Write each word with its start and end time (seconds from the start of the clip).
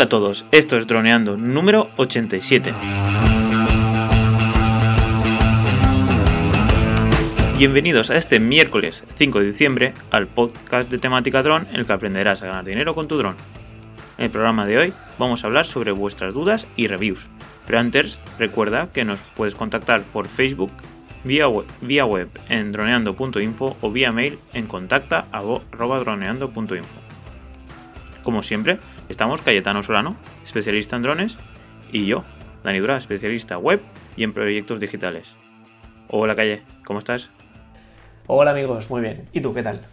Hola 0.00 0.06
a 0.06 0.08
todos, 0.08 0.46
esto 0.50 0.78
es 0.78 0.86
Droneando 0.86 1.36
número 1.36 1.90
87. 1.98 2.72
Bienvenidos 7.58 8.08
a 8.08 8.16
este 8.16 8.40
miércoles 8.40 9.04
5 9.14 9.40
de 9.40 9.44
diciembre 9.44 9.92
al 10.10 10.26
podcast 10.26 10.90
de 10.90 10.96
temática 10.96 11.42
dron 11.42 11.66
en 11.68 11.80
el 11.80 11.84
que 11.84 11.92
aprenderás 11.92 12.42
a 12.42 12.46
ganar 12.46 12.64
dinero 12.64 12.94
con 12.94 13.08
tu 13.08 13.18
dron. 13.18 13.36
En 14.16 14.24
el 14.24 14.30
programa 14.30 14.64
de 14.64 14.78
hoy 14.78 14.94
vamos 15.18 15.44
a 15.44 15.48
hablar 15.48 15.66
sobre 15.66 15.92
vuestras 15.92 16.32
dudas 16.32 16.66
y 16.76 16.86
reviews. 16.86 17.26
Pero 17.66 17.78
antes, 17.78 18.20
recuerda 18.38 18.88
que 18.94 19.04
nos 19.04 19.20
puedes 19.20 19.54
contactar 19.54 20.00
por 20.00 20.28
Facebook, 20.28 20.72
vía 21.24 21.46
web, 21.46 21.66
vía 21.82 22.06
web 22.06 22.30
en 22.48 22.72
droneando.info 22.72 23.76
o 23.82 23.90
vía 23.90 24.12
mail 24.12 24.38
en 24.54 24.66
contacta.droneando.info. 24.66 27.10
Como 28.22 28.42
siempre, 28.42 28.78
estamos 29.10 29.42
Cayetano 29.42 29.82
Solano, 29.82 30.16
especialista 30.44 30.94
en 30.94 31.02
drones, 31.02 31.36
y 31.92 32.06
yo, 32.06 32.22
Dani 32.62 32.78
Dura, 32.78 32.96
especialista 32.96 33.58
web 33.58 33.80
y 34.16 34.22
en 34.22 34.32
proyectos 34.32 34.78
digitales. 34.78 35.34
Hola 36.08 36.36
Calle, 36.36 36.62
¿cómo 36.84 37.00
estás? 37.00 37.28
Hola 38.28 38.52
amigos, 38.52 38.88
muy 38.88 39.02
bien. 39.02 39.28
¿Y 39.32 39.40
tú 39.40 39.52
qué 39.52 39.64
tal? 39.64 39.84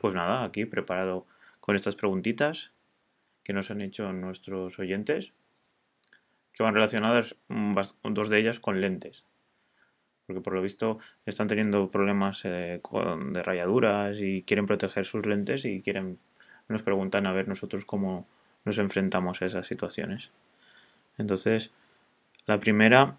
Pues 0.00 0.16
nada, 0.16 0.42
aquí 0.42 0.66
preparado 0.66 1.26
con 1.60 1.76
estas 1.76 1.94
preguntitas 1.94 2.72
que 3.44 3.52
nos 3.52 3.70
han 3.70 3.80
hecho 3.82 4.12
nuestros 4.12 4.80
oyentes, 4.80 5.32
que 6.52 6.64
van 6.64 6.74
relacionadas 6.74 7.36
mm, 7.46 7.78
dos 8.02 8.28
de 8.30 8.38
ellas 8.38 8.58
con 8.58 8.80
lentes. 8.80 9.24
Porque 10.26 10.40
por 10.40 10.54
lo 10.54 10.62
visto 10.62 10.98
están 11.24 11.46
teniendo 11.46 11.88
problemas 11.90 12.44
eh, 12.44 12.80
de 12.82 13.42
rayaduras 13.44 14.18
y 14.20 14.42
quieren 14.42 14.66
proteger 14.66 15.04
sus 15.04 15.24
lentes 15.26 15.64
y 15.64 15.82
quieren 15.82 16.18
nos 16.68 16.82
preguntan 16.82 17.26
a 17.26 17.32
ver 17.32 17.48
nosotros 17.48 17.84
cómo 17.84 18.26
nos 18.64 18.78
enfrentamos 18.78 19.42
a 19.42 19.46
esas 19.46 19.66
situaciones. 19.66 20.30
Entonces, 21.18 21.70
la 22.46 22.58
primera 22.58 23.16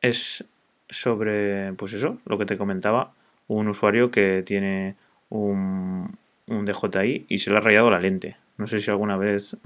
es 0.00 0.44
sobre, 0.88 1.72
pues 1.74 1.92
eso, 1.92 2.18
lo 2.26 2.38
que 2.38 2.46
te 2.46 2.58
comentaba, 2.58 3.12
un 3.48 3.68
usuario 3.68 4.10
que 4.10 4.42
tiene 4.44 4.96
un, 5.28 6.16
un 6.46 6.64
DJI 6.64 7.26
y 7.28 7.38
se 7.38 7.50
le 7.50 7.56
ha 7.56 7.60
rayado 7.60 7.90
la 7.90 8.00
lente. 8.00 8.36
No 8.58 8.66
sé 8.66 8.78
si 8.78 8.90
alguna 8.90 9.16
vez 9.16 9.56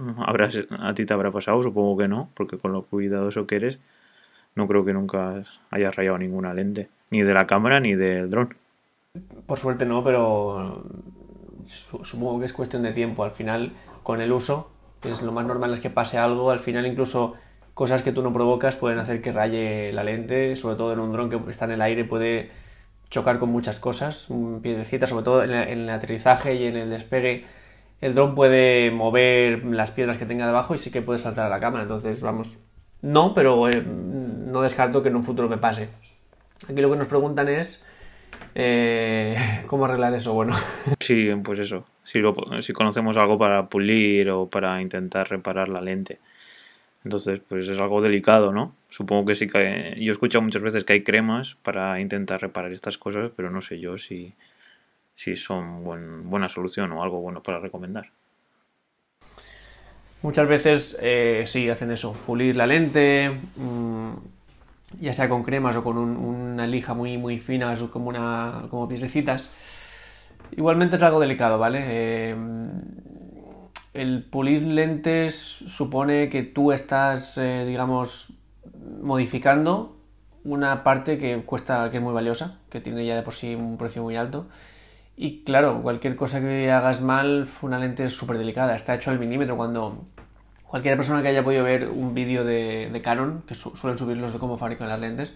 a 0.70 0.94
ti 0.94 1.04
te 1.04 1.14
habrá 1.14 1.32
pasado, 1.32 1.62
supongo 1.62 1.96
que 1.96 2.08
no, 2.08 2.28
porque 2.34 2.58
con 2.58 2.72
lo 2.72 2.82
cuidadoso 2.82 3.46
que 3.46 3.56
eres, 3.56 3.80
no 4.54 4.68
creo 4.68 4.84
que 4.84 4.92
nunca 4.92 5.42
hayas 5.70 5.96
rayado 5.96 6.18
ninguna 6.18 6.54
lente, 6.54 6.88
ni 7.10 7.22
de 7.22 7.34
la 7.34 7.46
cámara 7.46 7.80
ni 7.80 7.94
del 7.94 8.30
dron. 8.30 8.54
Por 9.46 9.58
suerte 9.58 9.84
no, 9.84 10.04
pero 10.04 10.84
supongo 11.66 12.38
que 12.38 12.46
es 12.46 12.52
cuestión 12.52 12.82
de 12.82 12.92
tiempo. 12.92 13.24
Al 13.24 13.32
final, 13.32 13.72
con 14.02 14.20
el 14.20 14.30
uso, 14.32 14.70
es 15.04 15.22
lo 15.22 15.32
más 15.32 15.46
normal 15.46 15.72
es 15.72 15.80
que 15.80 15.90
pase 15.90 16.18
algo. 16.18 16.50
Al 16.50 16.60
final, 16.60 16.86
incluso 16.86 17.34
cosas 17.74 18.02
que 18.02 18.12
tú 18.12 18.22
no 18.22 18.32
provocas 18.32 18.76
pueden 18.76 18.98
hacer 18.98 19.20
que 19.20 19.32
raye 19.32 19.92
la 19.92 20.04
lente, 20.04 20.56
sobre 20.56 20.76
todo 20.76 20.92
en 20.92 21.00
un 21.00 21.12
dron 21.12 21.30
que 21.30 21.50
está 21.50 21.64
en 21.66 21.72
el 21.72 21.82
aire, 21.82 22.04
puede 22.04 22.50
chocar 23.10 23.38
con 23.38 23.50
muchas 23.50 23.76
cosas, 23.78 24.30
un 24.30 24.60
piedrecita, 24.60 25.06
sobre 25.06 25.24
todo 25.24 25.44
en, 25.44 25.52
el 25.52 25.88
aterrizaje 25.88 26.54
y 26.54 26.66
en 26.66 26.76
el 26.76 26.90
despegue. 26.90 27.44
El 28.00 28.14
dron 28.14 28.34
puede 28.34 28.90
mover 28.90 29.64
las 29.64 29.90
piedras 29.90 30.16
que 30.16 30.26
tenga 30.26 30.46
debajo 30.46 30.74
y 30.74 30.78
sí 30.78 30.90
que 30.90 31.02
puede 31.02 31.18
saltar 31.18 31.46
a 31.46 31.48
la 31.48 31.60
cámara. 31.60 31.82
Entonces, 31.82 32.20
vamos, 32.20 32.58
no, 33.02 33.34
pero 33.34 33.68
eh, 33.68 33.82
no 33.82 34.62
descarto 34.62 35.02
que 35.02 35.08
en 35.08 35.16
un 35.16 35.22
futuro 35.22 35.48
me 35.48 35.58
pase. 35.58 35.88
Aquí 36.68 36.80
lo 36.80 36.90
que 36.90 36.96
nos 36.96 37.08
preguntan 37.08 37.48
es 37.48 37.84
eh, 38.54 39.62
¿Cómo 39.66 39.84
arreglar 39.84 40.14
eso? 40.14 40.32
Bueno. 40.32 40.56
Sí, 41.00 41.30
pues 41.42 41.58
eso. 41.58 41.84
Si, 42.04 42.20
si 42.60 42.72
conocemos 42.72 43.16
algo 43.16 43.38
para 43.38 43.68
pulir 43.68 44.30
o 44.30 44.48
para 44.48 44.80
intentar 44.80 45.28
reparar 45.28 45.68
la 45.68 45.80
lente. 45.80 46.20
Entonces, 47.04 47.40
pues 47.46 47.68
es 47.68 47.78
algo 47.78 48.00
delicado, 48.00 48.52
¿no? 48.52 48.74
Supongo 48.88 49.26
que 49.26 49.34
sí 49.34 49.46
que... 49.46 49.94
Yo 49.98 50.10
he 50.10 50.12
escuchado 50.12 50.42
muchas 50.42 50.62
veces 50.62 50.84
que 50.84 50.94
hay 50.94 51.02
cremas 51.02 51.56
para 51.62 52.00
intentar 52.00 52.40
reparar 52.40 52.72
estas 52.72 52.96
cosas, 52.96 53.30
pero 53.36 53.50
no 53.50 53.60
sé 53.60 53.78
yo 53.78 53.98
si, 53.98 54.32
si 55.14 55.36
son 55.36 55.84
buena 55.84 56.48
solución 56.48 56.92
o 56.92 57.02
algo 57.02 57.20
bueno 57.20 57.42
para 57.42 57.60
recomendar. 57.60 58.10
Muchas 60.22 60.48
veces 60.48 60.96
eh, 61.02 61.44
sí 61.46 61.68
hacen 61.68 61.90
eso, 61.90 62.14
pulir 62.26 62.56
la 62.56 62.66
lente, 62.66 63.30
mm, 63.56 64.12
ya 65.00 65.12
sea 65.12 65.28
con 65.28 65.42
cremas 65.42 65.76
o 65.76 65.84
con 65.84 65.98
una 65.98 66.66
lija 66.66 66.94
muy, 66.94 67.18
muy 67.18 67.40
fina, 67.40 67.74
como, 67.90 68.08
una, 68.08 68.62
como 68.70 68.88
piedrecitas. 68.88 69.50
Igualmente 70.56 70.96
es 70.96 71.02
algo 71.02 71.20
delicado, 71.20 71.58
¿vale? 71.58 71.80
Eh, 71.84 72.36
el 73.92 74.24
pulir 74.24 74.62
lentes 74.62 75.34
supone 75.36 76.28
que 76.28 76.42
tú 76.42 76.72
estás, 76.72 77.38
eh, 77.38 77.64
digamos, 77.66 78.32
modificando 79.02 79.96
una 80.44 80.84
parte 80.84 81.18
que 81.18 81.42
cuesta, 81.42 81.90
que 81.90 81.98
es 81.98 82.02
muy 82.02 82.12
valiosa, 82.12 82.58
que 82.70 82.80
tiene 82.80 83.06
ya 83.06 83.16
de 83.16 83.22
por 83.22 83.34
sí 83.34 83.54
un 83.54 83.78
precio 83.78 84.02
muy 84.02 84.16
alto. 84.16 84.46
Y 85.16 85.44
claro, 85.44 85.80
cualquier 85.82 86.16
cosa 86.16 86.40
que 86.40 86.70
hagas 86.70 87.00
mal, 87.00 87.48
una 87.62 87.78
lente 87.78 88.04
es 88.04 88.14
súper 88.14 88.38
delicada, 88.38 88.76
está 88.76 88.94
hecho 88.94 89.10
al 89.10 89.18
milímetro. 89.18 89.56
Cuando 89.56 90.06
Cualquier 90.74 90.96
persona 90.96 91.22
que 91.22 91.28
haya 91.28 91.44
podido 91.44 91.62
ver 91.62 91.88
un 91.88 92.14
vídeo 92.14 92.42
de, 92.42 93.00
Canon, 93.00 93.44
que 93.46 93.54
suelen 93.54 93.96
subirlos 93.96 94.32
de 94.32 94.40
cómo 94.40 94.58
fabrican 94.58 94.88
las 94.88 94.98
lentes, 94.98 95.32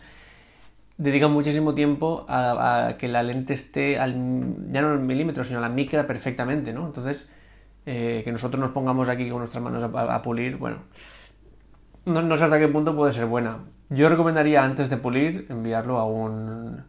dedican 0.99 1.33
muchísimo 1.33 1.75
tiempo 1.75 2.27
a, 2.29 2.97
que 2.99 3.09
la 3.09 3.23
lente 3.23 3.55
esté 3.55 3.99
al, 3.99 4.13
ya 4.69 4.83
no 4.83 4.91
al 4.91 5.01
milímetro, 5.01 5.45
sino 5.45 5.61
a 5.61 5.63
la 5.63 5.69
micra 5.69 6.07
perfectamente, 6.07 6.75
¿no? 6.75 6.87
Entonces, 6.87 7.31
eh, 7.87 8.23
que 8.25 8.33
nosotros 8.33 8.61
nos 8.61 8.73
pongamos 8.73 9.09
aquí 9.09 9.31
con 9.31 9.39
nuestras 9.39 9.63
manos 9.63 9.83
a, 9.95 10.23
pulir, 10.23 10.57
bueno, 10.57 10.79
no, 12.05 12.37
sé 12.37 12.45
hasta 12.45 12.59
qué 12.59 12.69
punto 12.69 12.95
puede 12.95 13.13
ser 13.13 13.27
buena. 13.27 13.59
Yo 13.89 14.09
recomendaría 14.09 14.63
antes 14.65 14.91
de 14.91 14.97
pulir 14.97 15.47
enviarlo 15.49 15.99
a 15.99 16.05
un, 16.05 16.85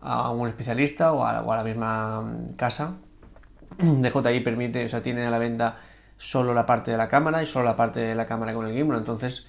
a 0.00 0.30
un 0.30 0.48
especialista 0.48 1.12
o 1.12 1.24
a, 1.24 1.42
o 1.42 1.52
a 1.52 1.56
la 1.56 1.64
misma 1.64 2.22
casa. 2.56 2.98
DJI 3.78 4.40
permite, 4.40 4.84
o 4.84 4.88
sea, 4.88 5.02
tiene 5.02 5.26
a 5.26 5.30
la 5.30 5.38
venta 5.38 5.78
solo 6.18 6.54
la 6.54 6.66
parte 6.66 6.90
de 6.90 6.96
la 6.96 7.08
cámara 7.08 7.42
y 7.42 7.46
solo 7.46 7.64
la 7.64 7.76
parte 7.76 8.00
de 8.00 8.14
la 8.14 8.26
cámara 8.26 8.52
con 8.52 8.66
el 8.66 8.74
gimbal. 8.74 8.98
Entonces 8.98 9.46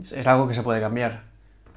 es 0.00 0.26
algo 0.26 0.46
que 0.46 0.54
se 0.54 0.62
puede 0.62 0.80
cambiar. 0.80 1.31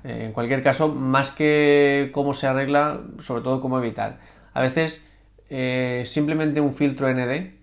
Eh, 0.05 0.25
en 0.25 0.31
cualquier 0.33 0.61
caso, 0.61 0.93
más 0.93 1.31
que 1.31 2.11
cómo 2.13 2.33
se 2.33 2.47
arregla, 2.47 3.01
sobre 3.19 3.41
todo 3.41 3.59
cómo 3.59 3.79
evitar. 3.79 4.19
A 4.53 4.61
veces 4.61 5.05
eh, 5.49 6.03
simplemente 6.05 6.61
un 6.61 6.73
filtro 6.73 7.11
ND 7.11 7.53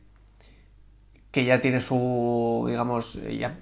que 1.30 1.44
ya 1.44 1.60
tiene 1.60 1.80
su, 1.80 2.64
digamos, 2.68 3.18
ya 3.22 3.56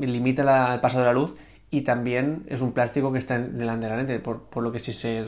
limita 0.00 0.74
el 0.74 0.80
paso 0.80 0.98
de 0.98 1.06
la 1.06 1.12
luz 1.12 1.34
y 1.70 1.80
también 1.80 2.44
es 2.48 2.60
un 2.60 2.72
plástico 2.72 3.12
que 3.12 3.18
está 3.18 3.38
delante 3.38 3.86
de 3.86 3.90
la 3.90 3.96
lente, 3.96 4.18
por, 4.18 4.62
lo 4.62 4.70
que 4.70 4.78
si 4.78 4.92
se, 4.92 5.24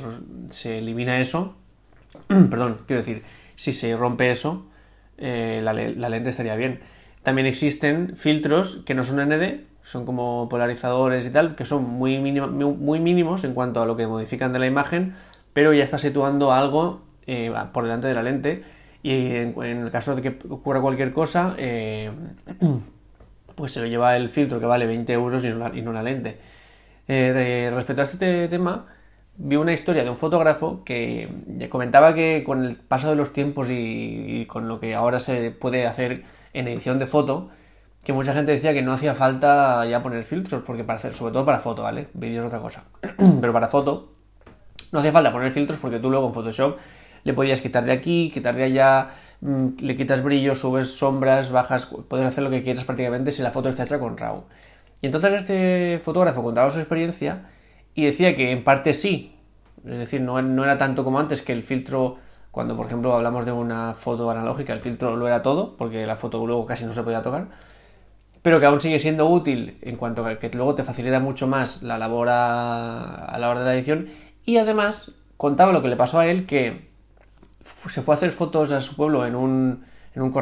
se 0.51 0.79
elimina 0.79 1.21
eso, 1.21 1.57
perdón, 2.29 2.79
quiero 2.87 3.03
decir, 3.03 3.23
si 3.57 3.73
se 3.73 3.97
rompe 3.97 4.31
eso, 4.31 4.67
eh, 5.19 5.61
la, 5.63 5.73
lente 5.73 6.31
estaría 6.31 6.55
bien. 6.55 6.81
También 7.23 7.47
existen 7.47 8.17
filtros 8.17 8.83
que 8.87 8.95
no 8.95 9.03
son 9.05 9.17
ND, 9.17 9.65
son 9.83 10.05
como 10.05 10.49
polarizadores 10.49 11.27
y 11.27 11.31
tal, 11.31 11.55
que 11.55 11.65
son 11.65 11.85
muy, 11.85 12.19
muy 12.19 13.01
mínimos 13.01 13.45
en 13.45 13.55
cuanto 13.55 13.83
a 13.83 13.87
lo 13.87 13.97
que 13.97 14.07
modifican 14.07 14.53
de 14.53 14.59
la 14.59 14.67
imagen, 14.67 15.15
pero 15.53 15.73
ya 15.73 15.85
está 15.85 15.99
situando 15.99 16.53
algo 16.53 17.03
eh, 17.27 17.53
por 17.73 17.85
delante 17.85 18.09
de 18.09 18.15
la 18.15 18.23
lente. 18.23 18.65
Y 19.03 19.37
en, 19.37 19.55
el 19.63 19.91
caso 19.91 20.17
de 20.17 20.23
que 20.23 20.39
ocurra 20.49 20.81
cualquier 20.81 21.13
cosa, 21.13 21.55
eh, 21.57 22.11
pues 23.55 23.73
se 23.73 23.81
lo 23.81 23.87
lleva 23.87 24.17
el 24.17 24.29
filtro 24.29 24.61
que 24.61 24.67
vale 24.67 24.87
20 24.87 25.13
euros 25.13 25.45
y 25.45 25.49
no 25.51 25.93
la, 25.93 26.03
lente. 26.03 26.39
respecto 27.07 28.03
a 28.03 28.05
este 28.05 28.49
tema, 28.49 28.87
vi 29.39 29.57
una 29.57 29.73
historia 29.73 30.05
de 30.05 30.11
un 30.11 30.17
fotógrafo 30.17 30.83
que 30.85 31.29
comentaba 31.71 32.15
que 32.15 32.43
con 32.45 32.65
el 32.65 32.77
paso 32.77 33.09
de 33.11 33.17
los 33.17 33.33
tiempos 33.33 33.69
y, 33.71 34.45
con 34.47 34.69
lo 34.69 34.81
que 34.81 34.95
ahora 34.95 35.21
se 35.21 35.51
puede 35.51 35.87
hacer 35.87 36.25
en 36.53 36.69
edición 36.69 36.99
de 36.99 37.07
foto, 37.07 37.51
que 38.05 38.13
mucha 38.13 38.33
gente 38.33 38.53
decía 38.53 38.73
que 38.73 38.83
no 38.83 38.93
hacía 38.93 39.15
falta 39.15 39.85
ya 39.87 40.03
poner 40.03 40.25
filtros, 40.25 40.63
porque 40.65 40.85
para 40.85 40.99
hacer, 40.99 41.15
sobre 41.15 41.33
todo 41.33 41.45
para 41.45 41.61
foto, 41.61 41.83
¿vale? 41.83 42.09
Vídeo 42.15 42.41
es 42.41 42.47
otra 42.47 42.61
cosa. 42.61 42.85
Pero 43.41 43.53
para 43.53 43.69
foto, 43.69 44.13
no 44.93 45.01
hacía 45.01 45.13
falta 45.13 45.33
poner 45.33 45.53
filtros 45.53 45.79
porque 45.79 45.99
tú 45.99 46.11
luego 46.11 46.27
en 46.29 46.33
Photoshop 46.33 46.79
le 47.25 47.35
podías 47.35 47.61
quitar 47.61 47.85
de 47.85 47.93
aquí, 47.93 48.31
quitar 48.33 48.55
de 48.55 48.65
allá, 48.65 49.09
mm, 49.41 49.67
le 49.81 49.97
quitas 49.97 50.23
brillo, 50.23 50.55
subes 50.55 50.91
sombras, 50.97 51.51
bajas, 51.51 51.87
puedes 52.09 52.27
hacer 52.27 52.45
lo 52.45 52.51
que 52.51 52.63
quieras 52.63 52.85
prácticamente 52.85 53.33
si 53.33 53.43
la 53.43 53.51
foto 53.51 53.69
está 53.69 53.85
hecha 53.85 53.99
con 53.99 54.17
RAW. 54.17 54.45
Y 55.01 55.07
entonces 55.07 55.33
este 55.35 56.01
fotógrafo 56.03 56.43
contaba 56.43 56.71
su 56.71 56.79
experiencia 56.79 57.43
y 57.95 58.05
decía 58.07 58.35
que 58.35 58.51
en 58.51 58.65
parte 58.65 58.95
sí, 58.95 59.35
es 59.85 59.99
decir, 59.99 60.21
no, 60.21 60.39
era 60.39 60.79
tanto 60.79 61.05
como 61.05 61.21
antes 61.21 61.43
que 61.43 61.53
el 61.53 61.63
filtro, 61.63 62.17
cuando 62.51 62.77
por 62.77 62.87
ejemplo 62.87 63.15
hablamos 63.15 63.45
de 63.45 63.53
una 63.53 63.95
foto 63.95 64.31
analógica, 64.31 64.73
el 64.73 64.81
filtro 64.81 65.17
lo 65.17 65.27
era 65.27 65.43
todo, 65.43 65.77
porque 65.77 66.07
la 66.07 66.17
foto 66.17 66.45
luego 66.47 66.67
casi 66.67 66.85
no 66.85 66.93
se 66.93 67.03
podía 67.03 67.23
tocar, 67.23 67.49
pero 68.43 68.61
que 68.61 68.67
aún 68.67 68.81
sigue 68.81 68.99
siendo 68.99 69.29
útil 69.29 69.79
en 69.83 69.97
cuanto 69.97 70.25
a 70.25 70.39
que 70.39 70.51
luego 70.51 70.75
te 70.75 70.85
facilita 70.85 71.21
mucho 71.21 71.47
más 71.47 71.83
la 71.83 71.99
labor 71.99 72.29
a, 72.31 73.37
la 73.39 73.51
hora 73.51 73.61
de 73.61 73.67
la 73.67 73.75
edición 73.75 74.09
y 74.45 74.57
además 74.59 75.13
contaba 75.37 75.73
lo 75.73 75.83
que 75.83 75.89
le 75.89 75.97
pasó 75.97 76.19
a 76.19 76.27
él 76.27 76.47
que 76.47 76.89
se 77.89 78.03
fue 78.03 78.15
a 78.15 78.17
hacer 78.17 78.33
fotos 78.33 78.73
a 78.73 78.81
su 78.81 78.97
pueblo 78.97 79.27
en 79.27 79.35
un, 79.35 79.85
en 80.15 80.23
un 80.23 80.33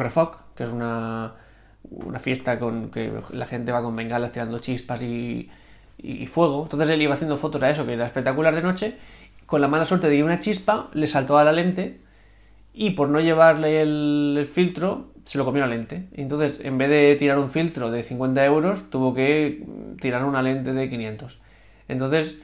que 0.55 0.63
es 0.63 0.69
una, 0.69 1.33
una 1.83 2.19
fiesta 2.19 2.59
con 2.59 2.89
que 2.89 3.11
la 3.31 3.45
gente 3.45 3.71
va 3.71 3.81
con 3.81 3.95
bengalas 3.95 4.31
tirando 4.31 4.59
chispas 4.59 5.01
y, 5.01 5.49
y 5.97 6.27
fuego. 6.27 6.63
Entonces 6.63 6.89
él 6.89 7.01
iba 7.01 7.13
haciendo 7.13 7.37
fotos 7.37 7.61
a 7.63 7.69
eso, 7.69 7.85
que 7.85 7.93
era 7.93 8.05
espectacular 8.05 8.55
de 8.55 8.61
noche. 8.61 8.97
Con 9.45 9.61
la 9.61 9.67
mala 9.67 9.85
suerte 9.85 10.09
de 10.09 10.23
una 10.23 10.39
chispa 10.39 10.89
le 10.93 11.07
saltó 11.07 11.37
a 11.37 11.43
la 11.43 11.51
lente 11.51 12.01
y 12.73 12.91
por 12.91 13.09
no 13.09 13.19
llevarle 13.19 13.81
el, 13.81 14.47
filtro 14.51 15.07
se 15.27 15.37
lo 15.37 15.43
comió 15.43 15.61
la 15.61 15.67
lente. 15.67 16.07
Entonces, 16.13 16.59
en 16.63 16.77
vez 16.77 16.89
de 16.89 17.15
tirar 17.17 17.37
un 17.37 17.51
filtro 17.51 17.91
de 17.91 18.01
50 18.01 18.45
euros, 18.45 18.89
tuvo 18.89 19.13
que 19.13 19.61
tirar 19.99 20.23
una 20.23 20.41
lente 20.41 20.71
de 20.71 20.89
500. 20.89 21.39
Entonces, 21.89 22.37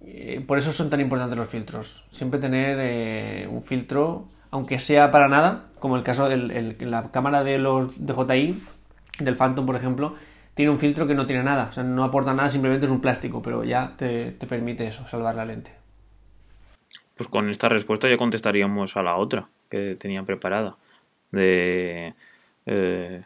eh, 0.00 0.42
por 0.44 0.58
eso 0.58 0.72
son 0.72 0.90
tan 0.90 1.00
importantes 1.00 1.38
los 1.38 1.48
filtros. 1.48 2.08
Siempre 2.10 2.40
tener 2.40 2.78
eh, 2.80 3.48
un 3.48 3.62
filtro, 3.62 4.26
aunque 4.50 4.80
sea 4.80 5.12
para 5.12 5.28
nada, 5.28 5.66
como 5.78 5.96
el 5.96 6.02
caso 6.02 6.28
de 6.28 6.36
la 6.80 7.12
cámara 7.12 7.44
de 7.44 7.58
los 7.58 7.94
DJI, 8.04 8.60
del 9.20 9.36
Phantom, 9.36 9.64
por 9.64 9.76
ejemplo, 9.76 10.16
tiene 10.54 10.72
un 10.72 10.80
filtro 10.80 11.06
que 11.06 11.14
no 11.14 11.26
tiene 11.26 11.44
nada, 11.44 11.68
o 11.70 11.72
sea, 11.72 11.84
no 11.84 12.02
aporta 12.02 12.34
nada, 12.34 12.48
simplemente 12.48 12.86
es 12.86 12.92
un 12.92 13.00
plástico, 13.00 13.42
pero 13.42 13.62
ya 13.62 13.94
te, 13.96 14.32
permite 14.32 14.88
eso, 14.88 15.06
salvar 15.06 15.36
la 15.36 15.44
lente. 15.44 15.72
Pues 17.16 17.28
con 17.28 17.48
esta 17.48 17.68
respuesta 17.68 18.08
ya 18.08 18.16
contestaríamos 18.16 18.96
a 18.96 19.02
la 19.02 19.16
otra 19.16 19.48
que 19.70 19.96
tenía 19.98 20.24
preparada. 20.24 20.76
De 21.32 22.14
eh, 22.66 23.22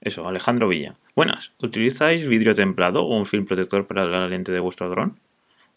eso, 0.00 0.26
Alejandro 0.26 0.68
Villa. 0.68 0.94
Buenas, 1.14 1.52
¿utilizáis 1.60 2.26
vidrio 2.28 2.54
templado 2.54 3.04
o 3.04 3.16
un 3.16 3.26
film 3.26 3.44
protector 3.44 3.86
para 3.86 4.04
la 4.04 4.28
lente 4.28 4.52
de 4.52 4.60
vuestro 4.60 4.88
dron? 4.88 5.18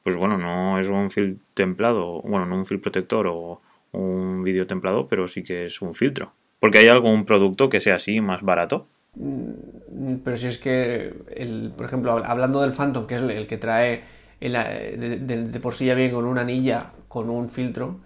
Pues 0.03 0.15
bueno, 0.15 0.37
no 0.37 0.79
es 0.79 0.87
un 0.87 1.09
film 1.09 1.39
templado, 1.53 2.21
bueno, 2.21 2.45
no 2.45 2.55
un 2.55 2.65
film 2.65 2.79
protector 2.79 3.27
o 3.27 3.61
un 3.91 4.43
vidrio 4.43 4.67
templado, 4.67 5.07
pero 5.07 5.27
sí 5.27 5.43
que 5.43 5.65
es 5.65 5.81
un 5.81 5.93
filtro. 5.93 6.33
Porque 6.59 6.77
hay 6.77 6.87
algún 6.87 7.25
producto 7.25 7.69
que 7.69 7.81
sea 7.81 7.95
así 7.95 8.21
más 8.21 8.41
barato. 8.41 8.87
Mm, 9.15 10.17
pero 10.23 10.37
si 10.37 10.47
es 10.47 10.57
que, 10.57 11.13
el, 11.35 11.71
por 11.75 11.85
ejemplo, 11.85 12.11
hablando 12.11 12.61
del 12.61 12.73
Phantom, 12.73 13.07
que 13.07 13.15
es 13.15 13.21
el 13.21 13.47
que 13.47 13.57
trae 13.57 14.03
de, 14.39 15.59
por 15.61 15.73
sí 15.73 15.85
ya 15.85 15.95
bien 15.95 16.11
con 16.11 16.25
una 16.25 16.41
anilla, 16.41 16.91
con 17.07 17.29
un 17.29 17.49
filtro, 17.49 17.99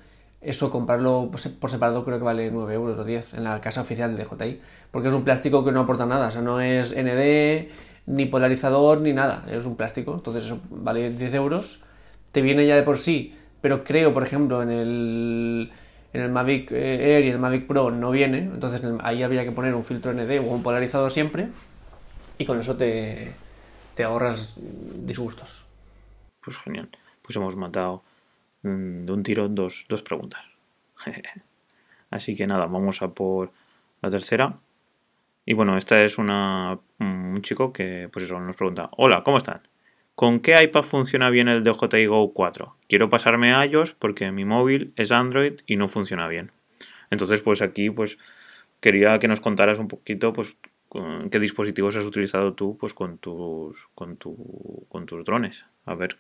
eso 0.46 0.72
comprarlo 0.72 1.32
por 1.60 1.70
separado 1.70 2.06
creo 2.06 2.18
que 2.18 2.24
vale 2.24 2.52
9 2.52 2.74
euros 2.74 3.00
o 3.00 3.04
10 3.04 3.34
en 3.34 3.44
la 3.44 3.62
casa 3.62 3.82
oficial 3.82 4.16
de 4.16 4.24
DJI, 4.24 4.62
porque 4.92 5.08
es 5.08 5.14
un 5.14 5.24
plástico 5.24 5.66
que 5.66 5.72
no 5.72 5.82
aporta 5.82 6.06
nada, 6.06 6.28
o 6.28 6.32
sea, 6.32 6.42
no 6.42 6.62
es 6.62 6.96
ND, 6.96 7.70
ni 8.08 8.26
polarizador, 8.26 9.02
ni 9.02 9.14
nada, 9.14 9.46
es 9.52 9.66
un 9.66 9.76
plástico, 9.76 10.14
entonces 10.16 10.46
eso 10.46 10.60
vale 10.70 11.10
10 11.10 11.34
euros, 11.34 11.82
te 12.32 12.42
viene 12.42 12.66
ya 12.68 12.76
de 12.76 12.84
por 12.84 12.98
sí, 12.98 13.36
pero 13.62 13.84
creo, 13.84 14.14
por 14.14 14.24
ejemplo, 14.24 14.62
en 14.62 14.70
el 14.70 15.72
en 16.16 16.22
el 16.22 16.32
Mavic 16.32 16.72
eh, 16.72 17.18
Air 17.18 17.26
y 17.26 17.30
el 17.30 17.40
Mavic 17.40 17.68
Pro 17.68 17.92
no 17.92 18.10
viene, 18.10 18.40
entonces 18.40 18.82
ahí 19.02 19.22
habría 19.22 19.44
que 19.44 19.52
poner 19.52 19.76
un 19.76 19.84
filtro 19.84 20.14
ND 20.14 20.40
o 20.40 20.44
un 20.44 20.64
polarizador 20.64 21.12
siempre 21.12 21.50
y 22.38 22.46
con 22.46 22.60
eso 22.60 22.78
te, 22.78 23.34
ahorras 24.04 24.56
disgustos. 24.58 25.66
Pues 26.42 26.58
genial, 26.58 26.90
pues 27.22 27.36
hemos 27.36 27.56
matado 27.58 28.04
de 28.66 29.12
un 29.12 29.24
tiro 29.24 29.48
dos, 29.48 29.86
dos 29.88 30.02
preguntas. 30.02 30.42
Así 32.10 32.36
que 32.36 32.48
nada, 32.48 32.66
vamos 32.66 33.02
a 33.02 33.10
por 33.10 33.52
la 34.02 34.10
tercera. 34.10 34.60
Y 35.46 35.54
bueno, 35.54 35.78
esta 35.78 36.04
es 36.04 36.18
una, 36.18 36.80
un 37.00 37.42
chico 37.42 37.72
que 37.72 38.10
pues 38.12 38.26
eso 38.26 38.40
nos 38.40 38.56
pregunta, 38.56 38.90
hola, 38.98 39.24
¿cómo 39.24 39.38
están? 39.38 39.62
¿Con 40.16 40.40
qué 40.40 40.64
iPad 40.64 40.84
funciona 40.84 41.30
bien 41.30 41.50
el 41.50 41.64
DJI 41.64 42.06
Go 42.08 42.34
4? 42.34 42.78
Quiero 42.88 43.10
pasarme 43.10 43.54
a 43.54 43.66
iOS 43.66 43.94
porque 43.94 44.32
mi 44.32 44.46
móvil 44.46 44.94
es 44.96 45.12
Android 45.12 45.56
y 45.68 45.76
no 45.76 45.88
funciona 45.88 46.28
bien. 46.28 46.52
Entonces, 47.12 47.42
pues 47.42 47.62
aquí, 47.62 47.90
pues 47.90 48.18
quería 48.80 49.20
que 49.20 49.28
nos 49.28 49.42
contaras 49.42 49.78
un 49.78 49.88
poquito, 49.88 50.32
pues, 50.32 50.56
qué 51.30 51.40
dispositivos 51.40 51.96
has 51.96 52.06
utilizado 52.06 52.54
tú, 52.54 52.78
pues, 52.78 52.94
con 52.94 53.18
tus, 53.18 53.88
con 53.96 54.18
tu, 54.18 54.86
con 54.90 55.06
tus 55.06 55.24
drones. 55.24 55.66
A 55.86 55.96
ver, 55.96 56.18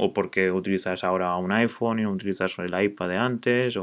o 0.00 0.12
por 0.12 0.30
qué 0.30 0.50
utilizas 0.50 1.04
ahora 1.04 1.36
un 1.36 1.52
iPhone 1.52 2.00
y 2.00 2.02
no 2.02 2.12
utilizas 2.12 2.58
el 2.58 2.82
iPad 2.82 3.08
de 3.08 3.16
antes. 3.16 3.78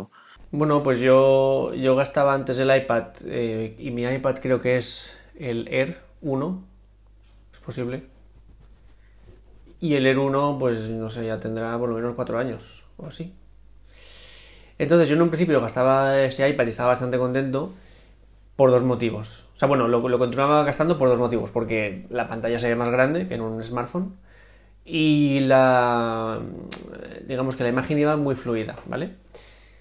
Bueno, 0.52 0.84
pues 0.84 1.00
yo, 1.00 1.74
yo 1.74 1.96
gastaba 1.96 2.34
antes 2.34 2.60
el 2.60 2.76
iPad 2.76 3.08
eh, 3.26 3.76
y 3.80 3.92
mi 3.92 4.04
iPad 4.04 4.38
creo 4.42 4.60
que 4.60 4.78
es 4.78 5.20
el 5.38 5.68
Air 5.70 6.00
1, 6.22 6.64
es 7.54 7.60
posible 7.60 8.16
y 9.80 9.96
el 9.96 10.08
Air 10.08 10.20
1, 10.20 10.58
pues 10.60 10.90
no 10.90 11.10
sé, 11.10 11.26
ya 11.26 11.40
tendrá 11.40 11.78
por 11.78 11.90
lo 11.90 11.96
menos 11.96 12.16
cuatro 12.16 12.38
años 12.38 12.84
o 12.98 13.08
así. 13.08 13.34
Entonces 14.78 15.08
yo 15.08 15.16
en 15.16 15.22
un 15.22 15.30
principio 15.30 15.62
gastaba 15.62 16.24
ese 16.24 16.48
iPad 16.50 16.66
y 16.66 16.70
estaba 16.70 16.90
bastante 16.90 17.18
contento 17.18 17.74
por 18.56 18.72
dos 18.72 18.84
motivos. 18.84 19.46
O 19.56 19.60
sea, 19.60 19.68
bueno, 19.68 19.88
lo, 19.88 20.02
continuaba 20.20 20.64
gastando 20.64 20.98
por 20.98 21.10
dos 21.10 21.20
motivos. 21.20 21.52
Porque 21.52 22.06
la 22.10 22.28
pantalla 22.28 22.60
se 22.60 22.76
más 22.76 22.90
grande 22.90 23.28
que 23.28 23.36
en 23.36 23.42
un 23.42 23.64
smartphone 23.64 24.16
y 24.86 25.40
la 25.42 26.40
digamos 27.28 27.56
que 27.56 27.64
la 27.64 27.70
imagen 27.70 27.98
iba 27.98 28.16
muy 28.18 28.36
fluida, 28.36 28.78
¿vale? 28.86 29.16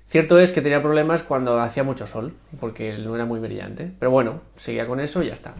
Cierto 0.06 0.38
es 0.38 0.52
que 0.52 0.60
tenía 0.60 0.82
problemas 0.82 1.22
cuando 1.22 1.60
hacía 1.60 1.82
mucho 1.82 2.06
sol, 2.06 2.34
porque 2.60 2.96
no 2.98 3.14
era 3.14 3.24
muy 3.24 3.40
brillante, 3.40 3.90
pero 3.98 4.10
bueno, 4.10 4.42
seguía 4.54 4.86
con 4.86 5.00
eso 5.00 5.22
y 5.22 5.26
ya 5.26 5.34
está. 5.34 5.54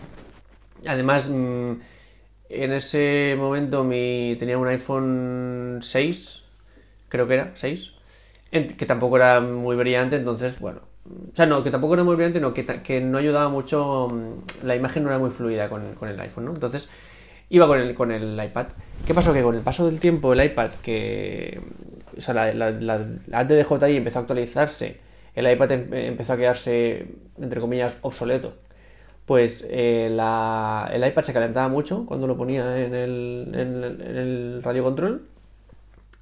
Además, 0.87 1.29
mm, 1.29 1.73
en 2.51 2.73
ese 2.73 3.35
momento 3.39 3.83
tenía 3.83 4.59
un 4.59 4.69
iPhone 4.69 5.79
6, 5.83 6.45
creo 7.09 7.27
que 7.27 7.35
era, 7.35 7.53
6, 7.55 7.93
que 8.51 8.87
tampoco 8.87 9.17
era 9.17 9.41
muy 9.41 9.77
brillante, 9.77 10.17
entonces, 10.17 10.61
bueno. 10.61 10.94
O 11.07 11.37
sea, 11.37 11.47
no, 11.47 11.63
que 11.63 11.71
tampoco 11.71 11.95
era 11.95 12.05
muy 12.05 12.17
brillante, 12.17 12.41
no, 12.41 12.55
que, 12.55 12.65
que 12.65 13.01
no 13.01 13.19
ayudaba 13.19 13.49
mucho, 13.49 14.09
mm, 14.11 14.67
la 14.67 14.77
imagen 14.77 15.03
no 15.05 15.11
era 15.11 15.19
muy 15.19 15.31
fluida 15.31 15.69
con, 15.69 15.83
el 15.83 16.21
iPhone, 16.21 16.47
¿no? 16.47 16.55
Entonces, 16.55 16.89
iba 17.51 17.67
con 17.67 17.81
el, 17.81 17.95
con 17.95 18.11
el 18.11 18.43
iPad. 18.43 18.67
¿Qué 19.07 19.15
pasó? 19.15 19.33
Que 19.33 19.43
con 19.43 19.55
el 19.55 19.63
paso 19.63 19.87
del 19.87 20.01
tiempo 20.01 20.33
el 20.33 20.43
iPad, 20.45 20.71
que, 20.83 21.61
o 22.17 22.21
sea, 22.21 22.35
la, 22.35 22.53
la, 22.55 23.07
la 23.27 23.45
DJI 23.45 23.97
empezó 23.97 24.21
a 24.21 24.23
actualizarse, 24.23 24.99
el 25.35 25.51
iPad 25.51 25.73
em, 25.73 25.95
empezó 25.95 26.33
a 26.35 26.37
quedarse, 26.37 27.07
entre 27.39 27.61
comillas, 27.61 27.99
obsoleto 28.03 28.55
pues 29.27 29.67
eh, 29.71 30.07
el 30.07 31.07
iPad 31.07 31.23
se 31.23 31.33
calentaba 31.33 31.69
mucho 31.69 32.05
cuando 32.07 32.27
lo 32.27 32.37
ponía 32.37 32.85
en 32.85 32.95
el, 32.95 33.51
en, 33.55 34.63
radio 34.63 34.85
control 34.85 35.27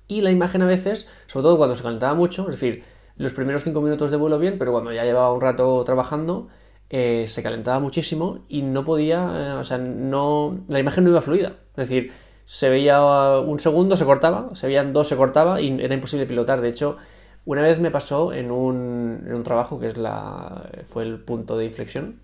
y 0.06 0.20
la 0.20 0.30
imagen 0.30 0.62
a 0.62 0.66
veces, 0.66 1.08
sobre 1.26 1.44
todo 1.44 1.56
cuando 1.56 1.74
se 1.74 1.82
calentaba 1.82 2.14
mucho, 2.14 2.42
es 2.42 2.60
decir, 2.60 2.84
los 3.16 3.32
primeros 3.32 3.62
5 3.62 3.80
minutos 3.80 4.10
de 4.10 4.16
vuelo 4.16 4.38
bien, 4.38 4.58
pero 4.58 4.72
cuando 4.72 4.92
ya 4.92 5.04
llevaba 5.04 5.32
un 5.32 5.40
rato 5.40 5.82
trabajando, 5.84 6.48
eh, 6.90 7.24
se 7.26 7.42
calentaba 7.42 7.80
muchísimo 7.80 8.40
y 8.48 8.62
no 8.62 8.84
podía, 8.84 9.18
eh, 9.34 9.52
o 9.52 9.64
sea, 9.64 9.78
no, 9.78 10.60
la 10.68 10.78
imagen 10.78 11.04
no 11.04 11.10
iba 11.10 11.22
fluida. 11.22 11.56
Es 11.70 11.88
decir, 11.88 12.12
se 12.44 12.68
veía 12.68 13.00
un 13.40 13.58
segundo, 13.58 13.96
se 13.96 14.04
cortaba, 14.04 14.54
se 14.54 14.66
veían 14.66 14.92
dos, 14.92 15.08
se 15.08 15.16
cortaba 15.16 15.60
y 15.60 15.80
era 15.80 15.94
imposible 15.94 16.26
pilotar. 16.26 16.60
De 16.60 16.68
hecho, 16.68 16.96
una 17.44 17.62
vez 17.62 17.80
me 17.80 17.90
pasó 17.90 18.32
en 18.32 18.50
un, 18.50 19.24
en 19.26 19.34
un 19.34 19.42
trabajo 19.42 19.80
que 19.80 19.86
es 19.86 19.96
la, 19.96 20.70
fue 20.84 21.02
el 21.04 21.18
punto 21.20 21.56
de 21.56 21.64
inflexión, 21.66 22.20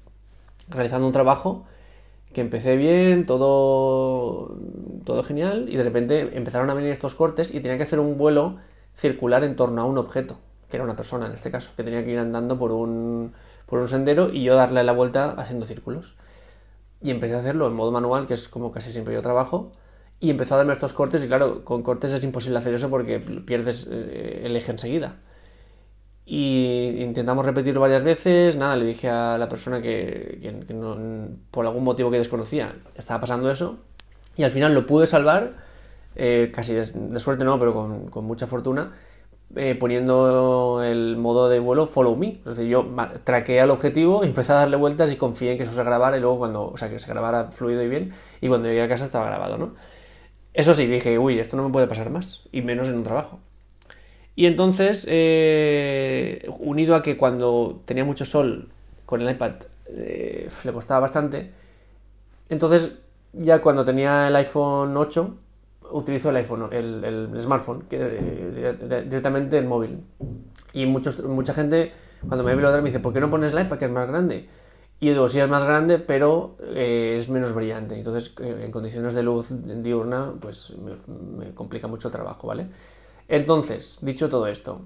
realizando 0.68 1.06
un 1.06 1.12
trabajo 1.12 1.64
que 2.32 2.40
empecé 2.40 2.76
bien, 2.76 3.26
todo, 3.26 4.56
todo 5.04 5.22
genial, 5.24 5.66
y 5.68 5.76
de 5.76 5.82
repente 5.82 6.36
empezaron 6.36 6.70
a 6.70 6.74
venir 6.74 6.92
estos 6.92 7.14
cortes 7.14 7.54
y 7.54 7.60
tenía 7.60 7.78
que 7.78 7.84
hacer 7.84 8.00
un 8.00 8.18
vuelo 8.18 8.58
circular 8.94 9.44
en 9.44 9.56
torno 9.56 9.80
a 9.80 9.84
un 9.84 9.98
objeto, 9.98 10.38
que 10.70 10.76
era 10.76 10.84
una 10.84 10.96
persona 10.96 11.26
en 11.26 11.32
este 11.32 11.50
caso, 11.50 11.72
que 11.76 11.84
tenía 11.84 12.04
que 12.04 12.12
ir 12.12 12.18
andando 12.18 12.58
por 12.58 12.72
un, 12.72 13.32
por 13.66 13.78
un 13.78 13.88
sendero 13.88 14.32
y 14.32 14.42
yo 14.42 14.54
darle 14.54 14.82
la 14.84 14.92
vuelta 14.92 15.32
haciendo 15.32 15.66
círculos. 15.66 16.16
Y 17.00 17.10
empecé 17.10 17.34
a 17.34 17.38
hacerlo 17.38 17.66
en 17.68 17.74
modo 17.74 17.92
manual, 17.92 18.26
que 18.26 18.34
es 18.34 18.48
como 18.48 18.72
casi 18.72 18.92
siempre 18.92 19.14
yo 19.14 19.22
trabajo, 19.22 19.72
y 20.20 20.30
empezó 20.30 20.54
a 20.54 20.58
darme 20.58 20.72
estos 20.72 20.92
cortes, 20.92 21.24
y 21.24 21.28
claro, 21.28 21.64
con 21.64 21.82
cortes 21.82 22.12
es 22.12 22.24
imposible 22.24 22.58
hacer 22.58 22.74
eso 22.74 22.90
porque 22.90 23.20
pierdes 23.20 23.88
eh, 23.90 24.42
el 24.44 24.56
eje 24.56 24.72
enseguida. 24.72 25.16
Y 26.30 26.96
intentamos 26.98 27.46
repetirlo 27.46 27.80
varias 27.80 28.02
veces. 28.02 28.54
Nada, 28.56 28.76
le 28.76 28.84
dije 28.84 29.08
a 29.08 29.38
la 29.38 29.48
persona 29.48 29.80
que, 29.80 30.38
por 31.50 31.64
algún 31.64 31.84
motivo 31.84 32.10
que 32.10 32.18
desconocía 32.18 32.74
estaba 32.94 33.20
pasando 33.20 33.50
eso. 33.50 33.78
Y 34.36 34.42
al 34.42 34.50
final 34.50 34.74
lo 34.74 34.86
pude 34.86 35.06
salvar, 35.06 35.54
eh, 36.16 36.52
casi 36.54 36.74
de, 36.74 36.84
suerte 37.18 37.44
no, 37.44 37.58
pero 37.58 37.72
con, 38.10 38.24
mucha 38.26 38.46
fortuna, 38.46 38.92
eh, 39.56 39.74
poniendo 39.74 40.82
el 40.82 41.16
modo 41.16 41.48
de 41.48 41.58
vuelo 41.58 41.86
follow 41.86 42.16
me. 42.16 42.40
Es 42.40 42.56
decir, 42.56 42.66
yo 42.68 42.86
traqué 43.24 43.60
al 43.60 43.70
objetivo, 43.70 44.22
empecé 44.24 44.52
a 44.52 44.56
darle 44.56 44.76
vueltas 44.76 45.10
y 45.12 45.16
confié 45.16 45.52
en 45.52 45.58
que 45.58 45.64
eso 45.64 45.72
se 45.72 45.84
grabara 45.84 46.18
y 46.18 46.20
luego 46.20 46.38
cuando, 46.38 46.68
o 46.68 46.76
sea, 46.76 46.90
que 46.90 46.98
se 46.98 47.08
grabara 47.08 47.50
fluido 47.50 47.82
y 47.82 47.88
bien. 47.88 48.12
Y 48.40 48.48
cuando 48.48 48.68
llegué 48.68 48.82
a 48.82 48.88
casa 48.88 49.04
estaba 49.04 49.26
grabado, 49.26 49.58
¿no? 49.58 49.74
Eso 50.54 50.74
sí, 50.74 50.86
dije, 50.86 51.18
uy, 51.18 51.38
esto 51.38 51.56
no 51.56 51.64
me 51.64 51.72
puede 51.72 51.86
pasar 51.86 52.10
más, 52.10 52.48
y 52.52 52.62
menos 52.62 52.88
en 52.88 52.96
un 52.96 53.04
trabajo. 53.04 53.40
Y 54.34 54.46
entonces, 54.46 55.06
eh, 55.10 56.48
unido 56.60 56.94
a 56.94 57.02
que 57.02 57.16
cuando 57.16 57.80
tenía 57.84 58.04
mucho 58.04 58.24
sol 58.24 58.68
con 59.06 59.20
el 59.22 59.30
iPad 59.30 59.54
eh, 59.88 60.48
le 60.64 60.72
costaba 60.72 61.00
bastante, 61.00 61.52
entonces 62.48 62.98
ya 63.32 63.60
cuando 63.60 63.84
tenía 63.84 64.28
el 64.28 64.36
iPhone 64.36 64.96
8 64.96 65.36
utilizo 65.90 66.30
el 66.30 66.36
iPhone, 66.36 66.68
el, 66.72 67.30
smartphone, 67.40 67.84
eh, 67.90 69.04
directamente 69.06 69.58
el 69.58 69.66
móvil. 69.66 70.04
Y 70.72 70.86
muchos, 70.86 71.22
mucha 71.24 71.54
gente 71.54 71.92
cuando 72.26 72.44
me 72.44 72.54
ve 72.54 72.62
lo 72.62 72.72
me 72.72 72.82
dice, 72.82 73.00
¿por 73.00 73.12
qué 73.12 73.20
no 73.20 73.30
pones 73.30 73.52
el 73.52 73.64
iPad 73.64 73.78
que 73.78 73.84
es 73.84 73.90
más 73.90 74.08
grande? 74.08 74.48
Y 75.00 75.10
digo, 75.10 75.28
sí 75.28 75.38
es 75.38 75.48
más 75.48 75.64
grande, 75.64 75.98
pero 75.98 76.56
eh, 76.74 77.14
es 77.16 77.28
menos 77.28 77.52
brillante. 77.54 77.94
Entonces, 77.96 78.34
eh, 78.40 78.62
en 78.64 78.72
condiciones 78.72 79.14
de 79.14 79.22
luz 79.22 79.48
diurna, 79.50 80.34
pues 80.40 80.74
me, 80.76 80.96
me, 81.44 81.54
complica 81.54 81.86
mucho 81.86 82.08
el 82.08 82.12
trabajo, 82.12 82.48
¿vale? 82.48 82.66
Entonces, 83.28 83.98
dicho 84.02 84.28
todo 84.28 84.48
esto, 84.48 84.80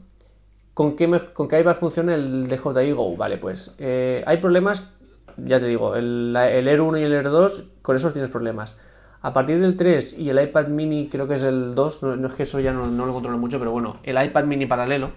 ¿con 0.75 0.97
qué, 0.97 1.09
me, 1.09 1.21
con 1.33 1.49
qué 1.49 1.61
iPad 1.61 1.77
funciona 1.77 2.15
el 2.15 2.45
DJI 2.45 2.93
Go? 2.93 3.17
Vale, 3.17 3.39
pues 3.39 3.75
eh, 3.79 4.23
hay 4.27 4.37
problemas, 4.37 4.91
ya 5.39 5.59
te 5.59 5.67
digo, 5.67 5.97
el, 5.97 6.37
el 6.37 6.69
Air 6.69 6.83
1 6.83 6.99
y 6.99 7.03
el 7.05 7.13
Air 7.15 7.31
2, 7.31 7.65
con 7.81 7.97
esos 7.97 8.13
tienes 8.13 8.31
problemas. 8.31 8.77
A 9.23 9.33
partir 9.33 9.61
del 9.61 9.76
3 9.76 10.19
y 10.19 10.31
el 10.31 10.43
iPad 10.43 10.67
mini, 10.67 11.09
creo 11.09 11.29
que 11.29 11.35
es 11.35 11.45
el 11.45 11.76
2, 11.76 12.02
no, 12.02 12.17
no 12.17 12.26
es 12.26 12.35
que 12.35 12.43
eso 12.43 12.59
ya 12.59 12.73
no, 12.73 12.88
no, 12.88 13.07
lo 13.07 13.12
controlo 13.12 13.38
mucho, 13.38 13.61
pero 13.61 13.71
bueno, 13.71 13.99
el 14.02 14.23
iPad 14.23 14.45
mini 14.45 14.67
paralelo 14.67 15.12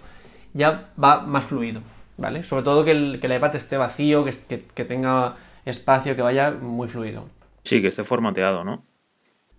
ya 0.54 0.90
va 1.02 1.22
más 1.22 1.44
fluido, 1.44 1.82
¿vale? 2.16 2.44
Sobre 2.44 2.62
todo 2.62 2.84
que 2.84 2.92
el, 2.92 3.18
que 3.20 3.26
el 3.26 3.34
iPad 3.34 3.56
esté 3.56 3.76
vacío, 3.76 4.24
que, 4.24 4.30
que, 4.48 4.64
que, 4.64 4.84
tenga 4.84 5.34
espacio, 5.64 6.14
que 6.14 6.22
vaya 6.22 6.52
muy 6.52 6.86
fluido. 6.86 7.24
Sí, 7.64 7.82
que 7.82 7.88
esté 7.88 8.04
formateado, 8.04 8.62
¿no? 8.62 8.84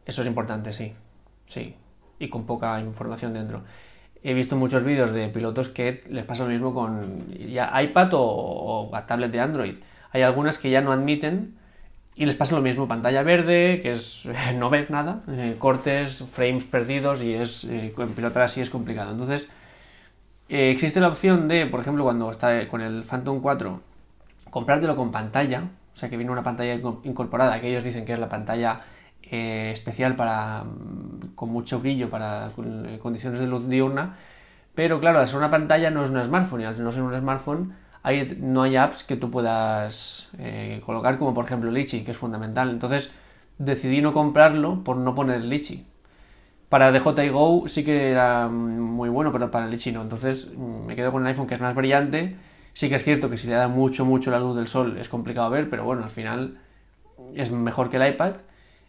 Eso 0.06 0.22
es 0.22 0.28
importante, 0.28 0.72
sí. 0.72 0.94
Sí. 1.48 1.76
Y 2.18 2.30
con 2.30 2.46
poca 2.46 2.80
información 2.80 3.34
dentro. 3.34 3.64
He 4.24 4.34
visto 4.34 4.56
muchos 4.56 4.84
vídeos 4.84 5.12
de 5.12 5.28
pilotos 5.28 5.68
que 5.68 6.06
les 6.10 6.24
pasa 6.24 6.44
lo 6.44 6.50
mismo 6.50 6.74
con 6.74 7.28
ya 7.34 7.82
iPad 7.82 8.14
o, 8.14 8.22
o 8.22 8.96
a 8.96 9.06
tablet 9.06 9.32
de 9.32 9.42
Android. 9.42 9.76
Hay 10.12 10.22
algunas 10.22 10.58
que 10.58 10.70
ya 10.70 10.80
no 10.80 10.94
admiten 10.94 11.58
y 12.18 12.26
les 12.26 12.34
pasa 12.34 12.56
lo 12.56 12.64
mismo, 12.64 12.88
pantalla 12.88 13.22
verde, 13.22 13.80
que 13.82 13.92
es 13.92 14.28
no 14.56 14.72
ves 14.72 14.90
nada, 14.90 15.22
eh, 15.30 15.56
cortes, 15.60 16.26
frames 16.32 16.64
perdidos 16.64 17.22
y 17.22 17.36
es 17.36 17.64
eh, 17.66 17.94
pilotar 18.16 18.44
así 18.44 18.60
es 18.60 18.72
complicado. 18.72 19.12
Entonces, 19.12 19.48
eh, 20.50 20.72
existe 20.72 21.00
la 21.00 21.10
opción 21.10 21.48
de, 21.48 21.68
por 21.68 21.80
ejemplo, 21.80 22.04
cuando 22.04 22.32
está 22.32 22.68
con 22.68 22.82
el 22.82 23.04
Phantom 23.04 23.40
4, 23.40 23.82
comprártelo 24.50 24.96
con 24.96 25.12
pantalla, 25.12 25.64
o 25.94 25.98
sea 25.98 26.10
que 26.10 26.18
viene 26.18 26.32
una 26.32 26.44
pantalla 26.44 26.74
incorporada, 27.04 27.62
que 27.62 27.70
ellos 27.70 27.84
dicen 27.84 28.04
que 28.04 28.14
es 28.14 28.20
la 28.20 28.30
pantalla 28.30 28.82
eh, 29.22 29.70
especial 29.72 30.16
para 30.16 30.64
con 31.36 31.50
mucho 31.50 31.80
brillo 31.82 32.10
para 32.10 32.52
condiciones 33.00 33.40
de 33.40 33.46
luz 33.46 33.70
diurna, 33.70 34.16
pero 34.74 35.00
claro, 35.00 35.20
al 35.20 35.28
ser 35.28 35.38
una 35.38 35.52
pantalla 35.52 35.92
no 35.92 36.04
es 36.04 36.10
un 36.10 36.24
smartphone 36.24 36.62
y 36.62 36.66
al 36.66 36.84
no 36.84 36.92
ser 36.92 37.04
un 37.04 37.16
smartphone 37.16 37.76
no 38.40 38.64
hay 38.64 38.76
apps 38.76 39.04
que 39.04 39.16
tú 39.16 39.32
puedas 39.32 40.30
eh, 40.38 40.82
colocar, 40.86 41.18
como 41.18 41.34
por 41.34 41.46
ejemplo 41.46 41.72
Litchi, 41.72 42.04
que 42.04 42.12
es 42.12 42.18
fundamental. 42.18 42.70
Entonces 42.70 43.12
decidí 43.58 44.02
no 44.02 44.14
comprarlo 44.14 44.84
por 44.84 44.98
no 44.98 45.16
poner 45.16 45.44
Litchi. 45.44 45.86
Para 46.70 46.92
DJI 46.92 47.30
Go 47.30 47.68
sí 47.68 47.84
que 47.84 48.12
era 48.12 48.48
muy 48.50 49.10
bueno, 49.10 49.32
pero 49.32 49.52
para 49.52 49.68
Litchi 49.68 49.92
no. 49.92 50.02
Entonces 50.02 50.50
me 50.58 50.96
quedo 50.96 51.12
con 51.12 51.24
el 51.24 51.28
iPhone 51.28 51.48
que 51.48 51.56
es 51.56 51.62
más 51.62 51.76
brillante. 51.76 52.36
Sí 52.74 52.90
que 52.90 52.96
es 52.96 53.04
cierto 53.04 53.30
que 53.30 53.38
si 53.38 53.48
le 53.48 53.54
da 53.54 53.68
mucho, 53.68 54.06
mucho 54.06 54.32
la 54.32 54.40
luz 54.40 54.56
del 54.56 54.68
sol 54.68 54.98
es 55.00 55.10
complicado 55.10 55.50
ver, 55.50 55.70
pero 55.70 55.84
bueno, 55.84 56.04
al 56.04 56.12
final 56.12 56.60
es 57.36 57.52
mejor 57.52 57.90
que 57.90 57.98
el 57.98 58.08
iPad. 58.08 58.34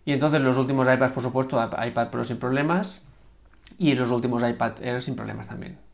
Y 0.05 0.13
entonces 0.13 0.41
los 0.41 0.57
últimos 0.59 0.87
iPads, 0.89 1.13
por 1.13 1.23
supuesto, 1.23 1.63
iPad 1.63 2.11
Pro 2.11 2.25
sin 2.25 2.39
problemas. 2.39 3.03
Y 3.79 3.95
los 3.95 4.11
últimos 4.11 4.43
iPad 4.43 4.83
Air 4.83 5.03
sin 5.03 5.17
problemas 5.17 5.49
también 5.49 5.88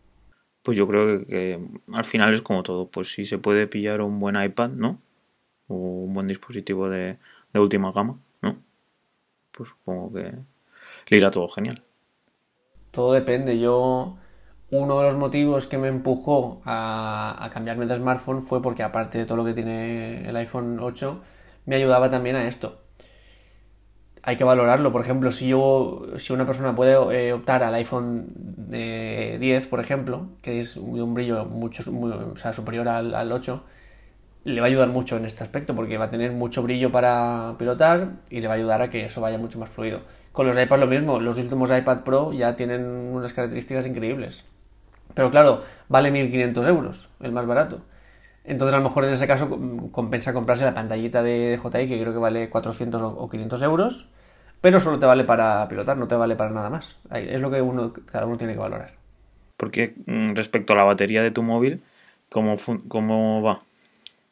pues 0.64 0.78
yo 0.78 0.88
creo 0.88 1.26
que, 1.26 1.60
al 1.92 2.04
final 2.04 2.32
es 2.32 2.42
como 2.42 2.62
todo. 2.62 2.88
Pues 2.88 3.12
si 3.12 3.26
se 3.26 3.38
puede 3.38 3.66
pillar 3.66 4.00
un 4.00 4.18
buen 4.18 4.42
iPad, 4.42 4.70
¿no? 4.70 4.98
O 5.68 5.74
un 5.74 6.14
buen 6.14 6.26
dispositivo 6.26 6.88
de, 6.88 7.18
de 7.52 7.60
última 7.60 7.92
gama, 7.92 8.18
¿no? 8.40 8.56
Pues 9.52 9.68
supongo 9.68 10.12
que 10.14 10.32
le 11.08 11.16
irá 11.16 11.30
todo 11.30 11.48
genial. 11.48 11.82
Todo 12.90 13.12
depende. 13.12 13.58
Yo, 13.58 14.16
uno 14.70 14.98
de 15.00 15.04
los 15.04 15.16
motivos 15.16 15.66
que 15.66 15.76
me 15.76 15.88
empujó 15.88 16.62
a, 16.64 17.36
a 17.44 17.50
cambiarme 17.50 17.84
de 17.86 17.96
smartphone 17.96 18.40
fue 18.40 18.62
porque 18.62 18.82
aparte 18.82 19.18
de 19.18 19.26
todo 19.26 19.36
lo 19.36 19.44
que 19.44 19.52
tiene 19.52 20.26
el 20.26 20.36
iPhone 20.36 20.78
8, 20.80 21.22
me 21.66 21.76
ayudaba 21.76 22.08
también 22.08 22.36
a 22.36 22.46
esto 22.48 22.83
hay 24.24 24.36
que 24.36 24.44
valorarlo. 24.44 24.90
Por 24.90 25.02
ejemplo, 25.02 25.30
si 25.30 25.48
yo, 25.48 26.06
si 26.16 26.32
una 26.32 26.46
persona 26.46 26.74
puede 26.74 26.92
eh, 26.92 27.32
optar 27.32 27.62
al 27.62 27.74
iPhone 27.74 28.26
eh, 28.72 29.36
10, 29.38 29.68
por 29.68 29.80
ejemplo, 29.80 30.28
que 30.42 30.58
es 30.58 30.76
un 30.76 31.14
brillo 31.14 31.44
mucho, 31.44 31.82
superior 32.52 32.88
al, 32.88 33.14
al, 33.14 33.32
8, 33.32 33.62
le 34.44 34.60
va 34.60 34.66
a 34.66 34.68
ayudar 34.68 34.88
mucho 34.88 35.16
en 35.16 35.26
este 35.26 35.44
aspecto, 35.44 35.74
porque 35.74 35.98
va 35.98 36.06
a 36.06 36.10
tener 36.10 36.32
mucho 36.32 36.62
brillo 36.62 36.90
para 36.90 37.54
pilotar 37.58 38.12
y 38.30 38.40
le 38.40 38.48
va 38.48 38.54
a 38.54 38.56
ayudar 38.56 38.82
a 38.82 38.90
que 38.90 39.04
eso 39.04 39.20
vaya 39.20 39.38
mucho 39.38 39.58
más 39.58 39.68
fluido. 39.68 40.00
Con 40.32 40.46
los 40.46 40.58
iPads 40.58 40.80
lo 40.80 40.86
mismo, 40.86 41.20
los 41.20 41.38
últimos 41.38 41.70
iPad 41.70 42.00
Pro 42.00 42.32
ya 42.32 42.56
tienen 42.56 42.84
unas 42.84 43.32
características 43.32 43.86
increíbles. 43.86 44.44
Pero 45.14 45.30
claro, 45.30 45.62
vale 45.88 46.10
1500 46.10 46.66
euros, 46.66 47.08
el 47.20 47.32
más 47.32 47.46
barato. 47.46 47.82
Entonces, 48.44 48.74
a 48.74 48.78
lo 48.78 48.84
mejor 48.84 49.04
en 49.04 49.14
ese 49.14 49.26
caso 49.26 49.58
compensa 49.90 50.34
comprarse 50.34 50.64
la 50.64 50.74
pantallita 50.74 51.22
de 51.22 51.56
DJI, 51.56 51.88
que 51.88 52.00
creo 52.00 52.12
que 52.12 52.18
vale 52.18 52.50
400 52.50 53.00
o 53.02 53.28
500 53.28 53.62
euros, 53.62 54.06
pero 54.60 54.80
solo 54.80 54.98
te 54.98 55.06
vale 55.06 55.24
para 55.24 55.66
pilotar, 55.68 55.96
no 55.96 56.08
te 56.08 56.14
vale 56.14 56.36
para 56.36 56.50
nada 56.50 56.70
más. 56.70 56.98
Es 57.10 57.40
lo 57.40 57.50
que 57.50 57.62
uno, 57.62 57.92
cada 57.92 58.26
uno 58.26 58.36
tiene 58.36 58.52
que 58.52 58.58
valorar. 58.58 58.92
Porque 59.56 59.94
mm, 60.06 60.34
respecto 60.34 60.74
a 60.74 60.76
la 60.76 60.84
batería 60.84 61.22
de 61.22 61.30
tu 61.30 61.42
móvil, 61.42 61.82
¿cómo, 62.28 62.56
cómo 62.88 63.42
va? 63.42 63.62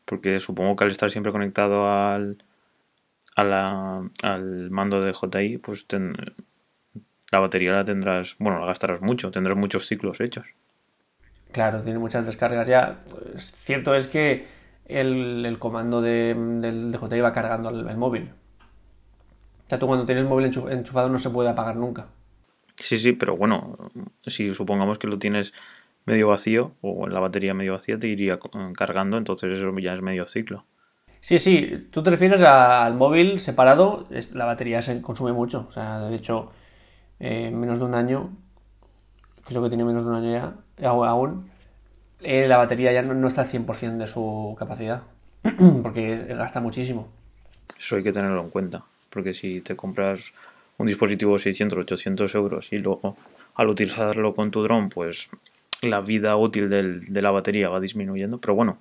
Porque 0.05 0.41
supongo 0.41 0.77
que 0.77 0.85
al 0.85 0.91
estar 0.91 1.11
siempre 1.11 1.33
conectado 1.33 1.89
al, 1.89 2.37
al 3.35 4.71
mando 4.71 5.01
de 5.01 5.13
DJI, 5.13 5.59
pues 5.59 5.87
la 7.31 7.39
batería 7.39 7.73
la 7.73 7.85
tendrás, 7.85 8.37
bueno, 8.39 8.61
la 8.61 8.67
gastarás 8.67 9.01
mucho, 9.01 9.31
tendrás 9.31 9.57
muchos 9.57 9.87
ciclos 9.87 10.21
hechos. 10.21 10.47
Claro, 11.53 11.83
tiene 11.83 11.99
muchas 11.99 12.25
descargas 12.25 12.67
ya. 12.67 13.03
Cierto 13.37 13.95
es 13.95 14.09
que 14.09 14.47
el, 14.87 15.45
el 15.45 15.59
comando 15.59 16.01
de, 16.01 16.35
del 16.35 16.93
DJI 16.93 17.21
va 17.21 17.33
cargando 17.33 17.71
el, 17.71 17.89
el, 17.89 17.97
móvil. 17.97 18.31
O 19.67 19.69
sea, 19.69 19.79
tú 19.79 19.87
cuando 19.87 20.07
tienes 20.07 20.23
el 20.23 20.29
móvil 20.29 20.47
enchufado 20.47 21.09
no 21.09 21.19
se 21.19 21.31
puede 21.31 21.51
apagar 21.51 21.77
nunca. 21.77 22.07
Sí, 22.77 22.99
sí, 22.99 23.13
pero 23.13 23.37
bueno, 23.37 23.77
si 24.27 24.55
supongamos 24.55 24.99
que 24.99 25.07
lo 25.07 25.19
tienes 25.19 25.53
medio 26.05 26.29
vacío 26.29 26.73
o 26.81 27.07
la 27.07 27.21
batería 27.21 27.55
medio 27.55 27.75
vacía 27.75 27.99
te 27.99 28.09
iría 28.09 28.39
cargando, 28.77 29.19
entonces 29.19 29.57
eso 29.57 29.79
ya 29.79 29.95
es 29.95 30.03
medio 30.03 30.27
ciclo. 30.27 30.65
Sí, 31.21 31.39
sí, 31.39 31.89
tú 31.93 32.03
te 32.03 32.11
refieres 32.11 32.43
a, 32.43 32.85
al 32.85 32.95
móvil 32.95 33.39
separado, 33.39 34.09
la 34.33 34.45
batería 34.45 34.83
se 34.83 35.01
consume 35.01 35.33
mucho. 35.33 35.67
O 35.69 35.73
sea, 35.73 36.01
de 36.01 36.17
hecho, 36.17 36.51
eh, 37.21 37.51
menos 37.53 37.79
de 37.79 37.85
un 37.85 37.95
año, 37.95 38.31
creo 39.45 39.63
que 39.63 39.69
tiene 39.69 39.85
menos 39.85 40.05
de 40.05 40.11
un 40.11 40.17
año 40.17 40.55
ya, 40.79 40.89
aún, 40.91 41.51
eh, 42.21 42.47
la 42.47 42.57
batería 42.57 42.93
ya 42.93 43.03
no, 43.03 43.29
está 43.29 43.43
al 43.43 43.51
100% 43.51 43.97
de 43.99 44.07
su 44.07 44.57
capacidad, 44.59 45.03
porque 45.83 46.25
gasta 46.29 46.61
muchísimo. 46.61 47.09
Eso 47.79 47.97
hay 47.97 48.03
que 48.03 48.13
tenerlo 48.13 48.41
en 48.41 48.51
cuenta, 48.51 48.85
porque 49.11 49.35
si 49.35 49.61
te 49.61 49.75
compras 49.77 50.33
un 50.79 50.87
dispositivo 50.87 51.35
de 51.35 51.41
600, 51.41 51.79
800 51.81 52.35
euros 52.35 52.73
y 52.73 52.79
luego 52.79 53.17
al 53.55 53.69
utilizarlo 53.69 54.35
con 54.35 54.51
tu 54.51 54.63
dron, 54.63 54.89
pues 54.89 55.29
la 55.83 56.01
vida 56.01 56.37
útil 56.37 56.69
de 56.69 57.23
la 57.23 57.31
batería 57.31 57.69
va 57.69 57.81
disminuyendo, 57.81 58.39
pero 58.39 58.55
bueno. 58.55 58.79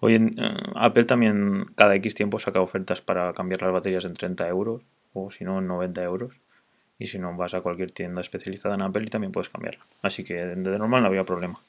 Hoy 0.00 0.14
en 0.14 0.38
eh, 0.38 0.54
Apple 0.74 1.04
también 1.04 1.66
cada 1.74 1.94
X 1.96 2.14
tiempo 2.14 2.38
saca 2.38 2.60
ofertas 2.60 3.00
para 3.00 3.32
cambiar 3.32 3.62
las 3.62 3.72
baterías 3.72 4.04
en 4.04 4.12
30 4.12 4.46
euros 4.48 4.82
o 5.14 5.30
si 5.30 5.44
no 5.44 5.58
en 5.58 5.66
90 5.66 6.02
euros 6.02 6.34
y 6.98 7.06
si 7.06 7.18
no 7.18 7.36
vas 7.36 7.54
a 7.54 7.60
cualquier 7.60 7.90
tienda 7.90 8.20
especializada 8.20 8.74
en 8.74 8.82
Apple 8.82 9.04
y 9.04 9.10
también 9.10 9.32
puedes 9.32 9.48
cambiarla. 9.48 9.84
Así 10.02 10.24
que 10.24 10.34
de 10.34 10.78
normal 10.78 11.02
no 11.02 11.08
había 11.08 11.24
problema 11.24 11.60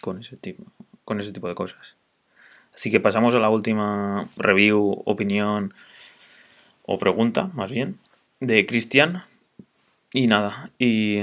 con 0.00 0.18
ese 0.20 0.36
tipo, 0.36 0.64
con 1.04 1.20
ese 1.20 1.32
tipo 1.32 1.48
de 1.48 1.54
cosas. 1.54 1.96
Así 2.74 2.90
que 2.90 3.00
pasamos 3.00 3.34
a 3.34 3.38
la 3.38 3.50
última 3.50 4.28
review, 4.36 5.02
opinión 5.04 5.74
o 6.84 6.98
pregunta, 6.98 7.50
más 7.54 7.70
bien, 7.70 7.98
de 8.40 8.66
Cristian. 8.66 9.24
Y 10.12 10.26
nada, 10.26 10.70
y 10.78 11.22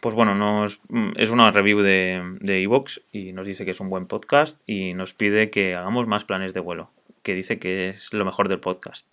pues 0.00 0.14
bueno, 0.14 0.34
nos, 0.34 0.80
es 1.16 1.30
una 1.30 1.50
review 1.50 1.80
de 1.80 2.62
Evox 2.62 3.00
de 3.12 3.18
y 3.18 3.32
nos 3.32 3.46
dice 3.46 3.64
que 3.64 3.72
es 3.72 3.80
un 3.80 3.90
buen 3.90 4.06
podcast 4.06 4.60
y 4.64 4.94
nos 4.94 5.12
pide 5.12 5.50
que 5.50 5.74
hagamos 5.74 6.06
más 6.06 6.24
planes 6.24 6.54
de 6.54 6.60
vuelo, 6.60 6.90
que 7.24 7.34
dice 7.34 7.58
que 7.58 7.88
es 7.88 8.12
lo 8.12 8.24
mejor 8.24 8.48
del 8.48 8.60
podcast. 8.60 9.12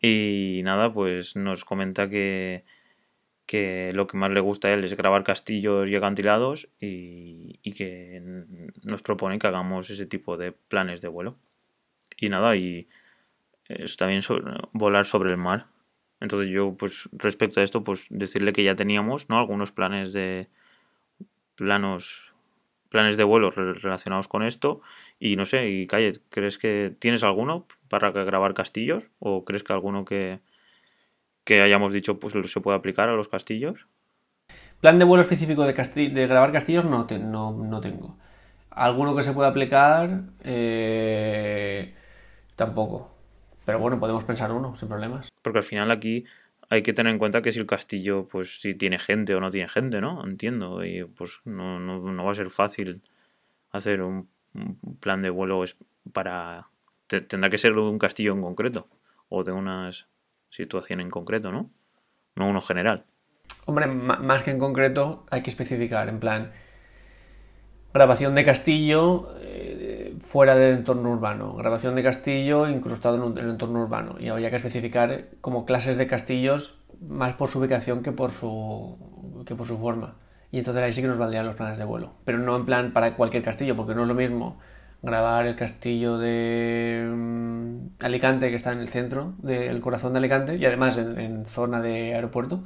Y 0.00 0.62
nada, 0.64 0.92
pues 0.92 1.36
nos 1.36 1.64
comenta 1.64 2.08
que, 2.08 2.64
que 3.46 3.90
lo 3.92 4.06
que 4.06 4.16
más 4.16 4.30
le 4.30 4.40
gusta 4.40 4.68
a 4.68 4.72
él 4.72 4.84
es 4.84 4.96
grabar 4.96 5.24
castillos 5.24 5.90
y 5.90 5.96
acantilados 5.96 6.68
y, 6.80 7.58
y, 7.62 7.72
que 7.72 8.22
nos 8.82 9.02
propone 9.02 9.38
que 9.38 9.46
hagamos 9.46 9.90
ese 9.90 10.06
tipo 10.06 10.36
de 10.36 10.52
planes 10.52 11.00
de 11.00 11.08
vuelo. 11.08 11.36
Y 12.18 12.28
nada, 12.28 12.56
y 12.56 12.88
es 13.68 13.96
también 13.96 14.22
volar 14.72 15.06
sobre 15.06 15.30
el 15.30 15.36
mar. 15.36 15.66
Entonces 16.20 16.50
yo, 16.50 16.74
pues 16.76 17.08
respecto 17.12 17.60
a 17.60 17.64
esto, 17.64 17.82
pues 17.82 18.06
decirle 18.10 18.52
que 18.52 18.64
ya 18.64 18.74
teníamos, 18.74 19.28
¿no? 19.28 19.38
Algunos 19.38 19.72
planes 19.72 20.12
de 20.12 20.48
planos 21.54 22.29
planes 22.90 23.16
de 23.16 23.24
vuelo 23.24 23.50
relacionados 23.50 24.28
con 24.28 24.42
esto 24.42 24.82
y 25.18 25.36
no 25.36 25.46
sé, 25.46 25.70
y 25.70 25.86
Calle, 25.86 26.12
¿crees 26.28 26.58
que 26.58 26.94
tienes 26.98 27.24
alguno 27.24 27.66
para 27.88 28.10
grabar 28.10 28.52
castillos 28.52 29.08
o 29.18 29.44
crees 29.44 29.62
que 29.62 29.72
alguno 29.72 30.04
que, 30.04 30.40
que 31.44 31.62
hayamos 31.62 31.92
dicho 31.92 32.18
pues 32.18 32.34
se 32.50 32.60
puede 32.60 32.76
aplicar 32.76 33.08
a 33.08 33.14
los 33.14 33.28
castillos? 33.28 33.86
Plan 34.80 34.98
de 34.98 35.04
vuelo 35.04 35.22
específico 35.22 35.64
de, 35.64 35.74
casti 35.74 36.08
de 36.08 36.26
grabar 36.26 36.52
castillos 36.52 36.84
no, 36.84 37.06
te 37.06 37.18
no, 37.18 37.52
no 37.52 37.80
tengo. 37.80 38.18
alguno 38.70 39.14
que 39.14 39.22
se 39.22 39.32
pueda 39.32 39.48
aplicar, 39.48 40.22
eh, 40.42 41.94
tampoco. 42.56 43.14
Pero 43.64 43.78
bueno, 43.78 44.00
podemos 44.00 44.24
pensar 44.24 44.50
uno, 44.52 44.74
sin 44.76 44.88
problemas. 44.88 45.28
Porque 45.42 45.58
al 45.58 45.64
final 45.64 45.90
aquí 45.90 46.24
hay 46.70 46.82
que 46.82 46.92
tener 46.92 47.12
en 47.12 47.18
cuenta 47.18 47.42
que 47.42 47.52
si 47.52 47.58
el 47.58 47.66
castillo, 47.66 48.28
pues 48.28 48.60
si 48.60 48.74
tiene 48.74 49.00
gente 49.00 49.34
o 49.34 49.40
no 49.40 49.50
tiene 49.50 49.68
gente, 49.68 50.00
¿no? 50.00 50.24
Entiendo. 50.24 50.84
Y 50.84 51.04
pues 51.04 51.40
no, 51.44 51.80
no, 51.80 52.24
va 52.24 52.30
a 52.30 52.34
ser 52.34 52.48
fácil 52.48 53.02
hacer 53.72 54.02
un, 54.02 54.28
plan 55.00 55.20
de 55.20 55.30
vuelo 55.30 55.64
para... 56.12 56.68
tendrá 57.06 57.50
que 57.50 57.58
ser 57.58 57.74
de 57.74 57.80
un 57.80 57.98
castillo 57.98 58.32
en 58.32 58.40
concreto. 58.40 58.88
O 59.28 59.42
de 59.42 59.50
una 59.50 59.90
situación 60.48 61.00
en 61.00 61.10
concreto, 61.10 61.50
¿no? 61.50 61.70
No 62.36 62.48
uno 62.48 62.60
general. 62.60 63.04
Hombre, 63.66 63.88
más 63.88 64.44
que 64.44 64.52
en 64.52 64.60
concreto, 64.60 65.26
hay 65.28 65.42
que 65.42 65.50
especificar, 65.50 66.08
en 66.08 66.20
plan, 66.20 66.52
grabación 67.92 68.36
de 68.36 68.44
castillo 68.44 69.34
fuera 70.30 70.54
del 70.54 70.78
entorno 70.78 71.10
urbano, 71.10 71.56
grabación 71.56 71.96
de 71.96 72.04
castillo 72.04 72.68
incrustado 72.68 73.16
en, 73.16 73.36
el 73.36 73.50
entorno 73.50 73.82
urbano. 73.82 74.14
Y 74.20 74.28
habría 74.28 74.48
que 74.50 74.56
especificar 74.56 75.24
como 75.40 75.64
clases 75.64 75.98
de 75.98 76.06
castillos 76.06 76.78
más 77.00 77.32
por 77.32 77.48
su 77.48 77.58
ubicación 77.58 78.04
que 78.04 78.12
por 78.12 78.30
su, 78.30 78.96
que 79.44 79.56
por 79.56 79.66
su 79.66 79.76
forma. 79.78 80.14
Y 80.52 80.58
entonces 80.58 80.84
ahí 80.84 80.92
sí 80.92 81.02
que 81.02 81.08
nos 81.08 81.18
valdrían 81.18 81.46
los 81.46 81.56
planes 81.56 81.78
de 81.78 81.84
vuelo. 81.84 82.12
Pero 82.24 82.38
no 82.38 82.54
en 82.54 82.64
plan 82.64 82.92
para 82.92 83.16
cualquier 83.16 83.42
castillo, 83.42 83.74
porque 83.74 83.96
no 83.96 84.02
es 84.02 84.06
lo 84.08 84.14
mismo 84.14 84.60
grabar 85.02 85.46
el 85.46 85.56
castillo 85.56 86.16
de 86.16 87.10
mm, 87.12 88.04
Alicante, 88.04 88.50
que 88.50 88.56
está 88.56 88.70
en 88.70 88.78
el 88.78 88.88
centro 88.88 89.34
del 89.38 89.80
corazón 89.80 90.12
de 90.12 90.20
Alicante, 90.20 90.54
y 90.54 90.64
además 90.64 90.96
en, 90.96 91.44
zona 91.46 91.80
de 91.80 92.14
aeropuerto, 92.14 92.62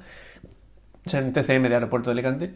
en 1.10 1.32
TCM 1.32 1.62
de 1.62 1.74
aeropuerto 1.76 2.10
de 2.10 2.12
Alicante, 2.12 2.54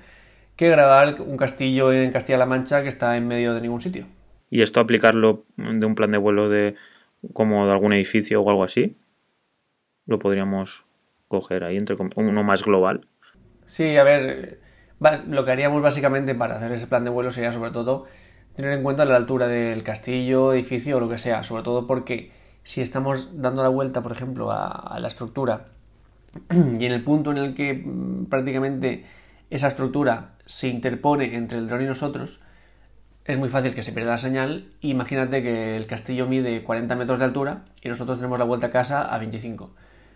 que 0.54 0.68
grabar 0.68 1.18
un 1.22 1.38
castillo 1.38 1.92
en 1.94 2.12
Castilla-La 2.12 2.44
Mancha 2.44 2.82
que 2.82 2.88
está 2.88 3.16
en 3.16 3.26
medio 3.26 3.54
de 3.54 3.62
ningún 3.62 3.80
sitio. 3.80 4.17
¿Y 4.50 4.62
esto 4.62 4.80
aplicarlo 4.80 5.44
de 5.56 5.84
un 5.86 5.94
plan 5.94 6.10
de 6.10 6.18
vuelo 6.18 6.48
de 6.48 6.74
como 7.32 7.66
de 7.66 7.72
algún 7.72 7.92
edificio 7.92 8.42
o 8.42 8.50
algo 8.50 8.64
así? 8.64 8.96
Lo 10.06 10.18
podríamos 10.18 10.86
coger 11.28 11.64
ahí 11.64 11.76
entre 11.76 11.96
uno 12.16 12.42
más 12.42 12.64
global. 12.64 13.06
Sí, 13.66 13.96
a 13.96 14.04
ver, 14.04 14.60
lo 15.28 15.44
que 15.44 15.52
haríamos 15.52 15.82
básicamente 15.82 16.34
para 16.34 16.56
hacer 16.56 16.72
ese 16.72 16.86
plan 16.86 17.04
de 17.04 17.10
vuelo 17.10 17.30
sería 17.30 17.52
sobre 17.52 17.70
todo 17.70 18.06
tener 18.56 18.72
en 18.72 18.82
cuenta 18.82 19.04
la 19.04 19.16
altura 19.16 19.46
del 19.46 19.84
castillo, 19.84 20.52
edificio 20.52 20.96
o 20.96 21.00
lo 21.00 21.08
que 21.08 21.18
sea, 21.18 21.42
sobre 21.44 21.62
todo 21.62 21.86
porque 21.86 22.32
si 22.64 22.80
estamos 22.80 23.40
dando 23.40 23.62
la 23.62 23.68
vuelta, 23.68 24.02
por 24.02 24.12
ejemplo, 24.12 24.50
a, 24.50 24.98
la 24.98 25.08
estructura 25.08 25.68
y 26.50 26.84
en 26.84 26.92
el 26.92 27.04
punto 27.04 27.30
en 27.30 27.38
el 27.38 27.54
que 27.54 27.74
mm, 27.74 28.26
prácticamente 28.26 29.04
esa 29.50 29.68
estructura 29.68 30.34
se 30.46 30.68
interpone 30.68 31.36
entre 31.36 31.58
el 31.58 31.68
dron 31.68 31.82
y 31.82 31.86
nosotros, 31.86 32.40
es 33.28 33.38
muy 33.38 33.48
fácil 33.48 33.74
que 33.74 33.82
se 33.82 33.92
pierda 33.92 34.12
la 34.12 34.18
señal. 34.18 34.72
Imagínate 34.80 35.42
que 35.42 35.76
el 35.76 35.86
castillo 35.86 36.26
mide 36.26 36.64
40 36.64 36.96
metros 36.96 37.20
de 37.20 37.26
altura 37.26 37.64
y 37.80 37.88
nosotros 37.88 38.18
tenemos 38.18 38.38
la 38.38 38.44
vuelta 38.44 38.66
a 38.66 38.70
casa 38.70 39.02
a 39.02 39.18
25. 39.18 39.70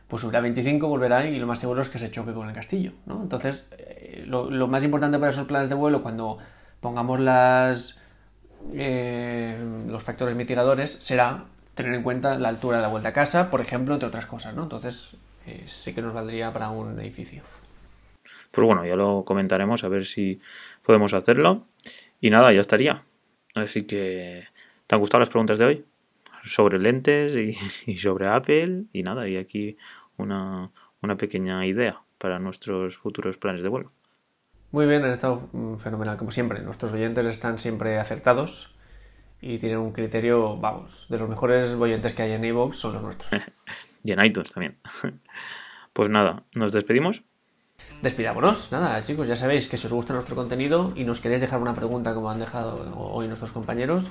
Pues 0.08 0.22
subirá 0.22 0.40
a 0.40 0.42
25, 0.42 0.88
volverá 0.88 1.26
y 1.26 1.38
lo 1.38 1.46
más 1.46 1.60
seguro 1.60 1.82
es 1.82 1.88
que 1.88 1.98
se 1.98 2.10
choque 2.10 2.32
con 2.32 2.48
el 2.48 2.54
castillo. 2.54 2.92
¿no? 3.06 3.22
Entonces, 3.22 3.64
eh, 3.72 4.24
lo 4.26 4.66
más 4.66 4.82
importante 4.82 5.18
para 5.18 5.30
esos 5.30 5.46
planes 5.46 5.68
de 5.68 5.74
vuelo, 5.74 6.02
cuando 6.02 6.38
pongamos 6.80 7.20
las, 7.20 8.00
eh, 8.74 9.56
los 9.86 10.02
factores 10.02 10.34
mitigadores 10.34 10.96
será 11.00 11.44
tener 11.74 11.94
en 11.94 12.02
cuenta 12.02 12.38
la 12.38 12.48
altura 12.48 12.78
de 12.78 12.82
la 12.82 12.88
vuelta 12.88 13.10
a 13.10 13.12
casa, 13.12 13.50
por 13.50 13.60
ejemplo, 13.60 13.94
entre 13.94 14.08
otras 14.08 14.26
cosas, 14.26 14.54
¿no? 14.54 14.64
Entonces, 14.64 15.16
eh, 15.46 15.64
sí 15.66 15.94
que 15.94 16.02
nos 16.02 16.12
valdría 16.12 16.52
para 16.52 16.70
un 16.70 16.98
edificio. 17.00 17.42
Pues 18.50 18.66
bueno, 18.66 18.84
ya 18.84 18.96
lo 18.96 19.24
comentaremos 19.24 19.82
a 19.84 19.88
ver 19.88 20.04
si 20.04 20.40
podemos 20.82 21.14
hacerlo. 21.14 21.66
Y 22.22 22.30
nada, 22.30 22.52
ya 22.52 22.60
estaría. 22.60 23.02
Así 23.52 23.82
que, 23.82 24.44
¿te 24.86 24.94
han 24.94 25.00
gustado 25.00 25.18
las 25.18 25.28
preguntas 25.28 25.58
de 25.58 25.64
hoy? 25.64 25.84
Sobre 26.44 26.78
lentes 26.78 27.34
y, 27.86 27.96
sobre 27.96 28.28
Apple. 28.28 28.84
Y 28.92 29.02
nada, 29.02 29.28
y 29.28 29.36
aquí 29.36 29.76
una, 30.16 30.70
una 31.02 31.16
pequeña 31.16 31.66
idea 31.66 32.00
para 32.18 32.38
nuestros 32.38 32.96
futuros 32.96 33.38
planes 33.38 33.60
de 33.60 33.68
vuelo. 33.68 33.90
Muy 34.70 34.86
bien, 34.86 35.02
han 35.02 35.10
estado 35.10 35.48
mm, 35.52 35.78
fenomenal, 35.78 36.16
como 36.16 36.30
siempre. 36.30 36.62
Nuestros 36.62 36.92
oyentes 36.92 37.26
están 37.26 37.58
siempre 37.58 37.98
acertados 37.98 38.72
y 39.40 39.58
tienen 39.58 39.78
un 39.78 39.90
criterio, 39.90 40.56
vamos, 40.56 41.06
de 41.10 41.18
los 41.18 41.28
mejores 41.28 41.72
oyentes 41.72 42.14
que 42.14 42.22
hay 42.22 42.32
en 42.32 42.44
iVoox 42.44 42.76
son 42.76 42.92
los 42.94 43.02
nuestros. 43.02 43.42
y 44.04 44.12
en 44.12 44.24
iTunes 44.24 44.52
también. 44.52 44.78
pues 45.92 46.08
nada, 46.08 46.44
¿nos 46.54 46.72
despedimos? 46.72 47.24
Despidámonos. 48.02 48.72
Nada, 48.72 49.00
chicos, 49.04 49.28
ya 49.28 49.36
sabéis 49.36 49.68
que 49.68 49.76
si 49.76 49.86
os 49.86 49.92
gusta 49.92 50.12
nuestro 50.12 50.34
contenido 50.34 50.92
y 50.96 51.04
nos 51.04 51.20
queréis 51.20 51.40
dejar 51.40 51.60
una 51.62 51.72
pregunta 51.72 52.12
como 52.12 52.30
han 52.32 52.40
dejado 52.40 52.84
hoy 52.96 53.28
nuestros 53.28 53.52
compañeros, 53.52 54.02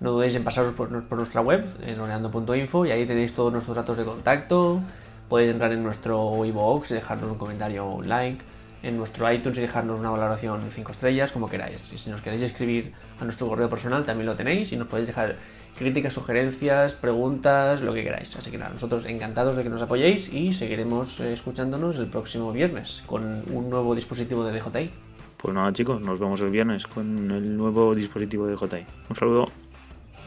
no 0.00 0.12
dudéis 0.12 0.34
en 0.34 0.44
pasaros 0.44 0.72
por, 0.72 0.90
nuestra 0.90 1.42
web, 1.42 1.66
en 1.86 2.00
oneando.info, 2.00 2.86
y 2.86 2.90
ahí 2.90 3.04
tenéis 3.04 3.34
todos 3.34 3.52
nuestros 3.52 3.76
datos 3.76 3.98
de 3.98 4.04
contacto. 4.04 4.80
Podéis 5.28 5.50
entrar 5.50 5.72
en 5.72 5.82
nuestro 5.82 6.42
iVoox 6.42 6.90
y 6.90 6.94
dejarnos 6.94 7.32
un 7.32 7.36
comentario 7.36 7.84
o 7.84 7.96
un 7.96 8.08
like 8.08 8.42
en 8.84 8.96
nuestro 8.96 9.30
iTunes 9.32 9.58
y 9.58 9.62
dejarnos 9.62 9.98
una 10.00 10.10
valoración 10.10 10.62
de 10.62 10.70
5 10.70 10.92
estrellas, 10.92 11.32
como 11.32 11.48
queráis. 11.48 11.92
Y 11.92 11.98
si 11.98 12.10
nos 12.10 12.20
queréis 12.20 12.42
escribir 12.42 12.92
a 13.18 13.24
nuestro 13.24 13.48
correo 13.48 13.68
personal, 13.68 14.04
también 14.04 14.26
lo 14.26 14.34
tenéis 14.34 14.72
y 14.72 14.76
nos 14.76 14.86
podéis 14.88 15.08
dejar 15.08 15.36
críticas, 15.76 16.12
sugerencias, 16.12 16.94
preguntas, 16.94 17.80
lo 17.80 17.92
que 17.94 18.04
queráis. 18.04 18.34
Así 18.36 18.50
que 18.50 18.58
nada, 18.58 18.72
nosotros 18.72 19.06
encantados 19.06 19.56
de 19.56 19.62
que 19.62 19.70
nos 19.70 19.82
apoyéis 19.82 20.32
y 20.32 20.52
seguiremos 20.52 21.18
eh, 21.20 21.32
escuchándonos 21.32 21.98
el 21.98 22.06
próximo 22.06 22.52
viernes 22.52 23.02
con 23.06 23.42
un 23.50 23.70
nuevo 23.70 23.94
dispositivo 23.94 24.44
de 24.44 24.60
DJI. 24.60 24.90
Pues 25.38 25.54
nada 25.54 25.72
chicos, 25.72 26.00
nos 26.00 26.18
vemos 26.18 26.40
el 26.42 26.50
viernes 26.50 26.86
con 26.86 27.30
el 27.30 27.56
nuevo 27.56 27.94
dispositivo 27.94 28.46
de 28.46 28.54
DJI. 28.54 28.86
Un 29.08 29.16
saludo. 29.16 29.46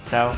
Chao. 0.10 0.32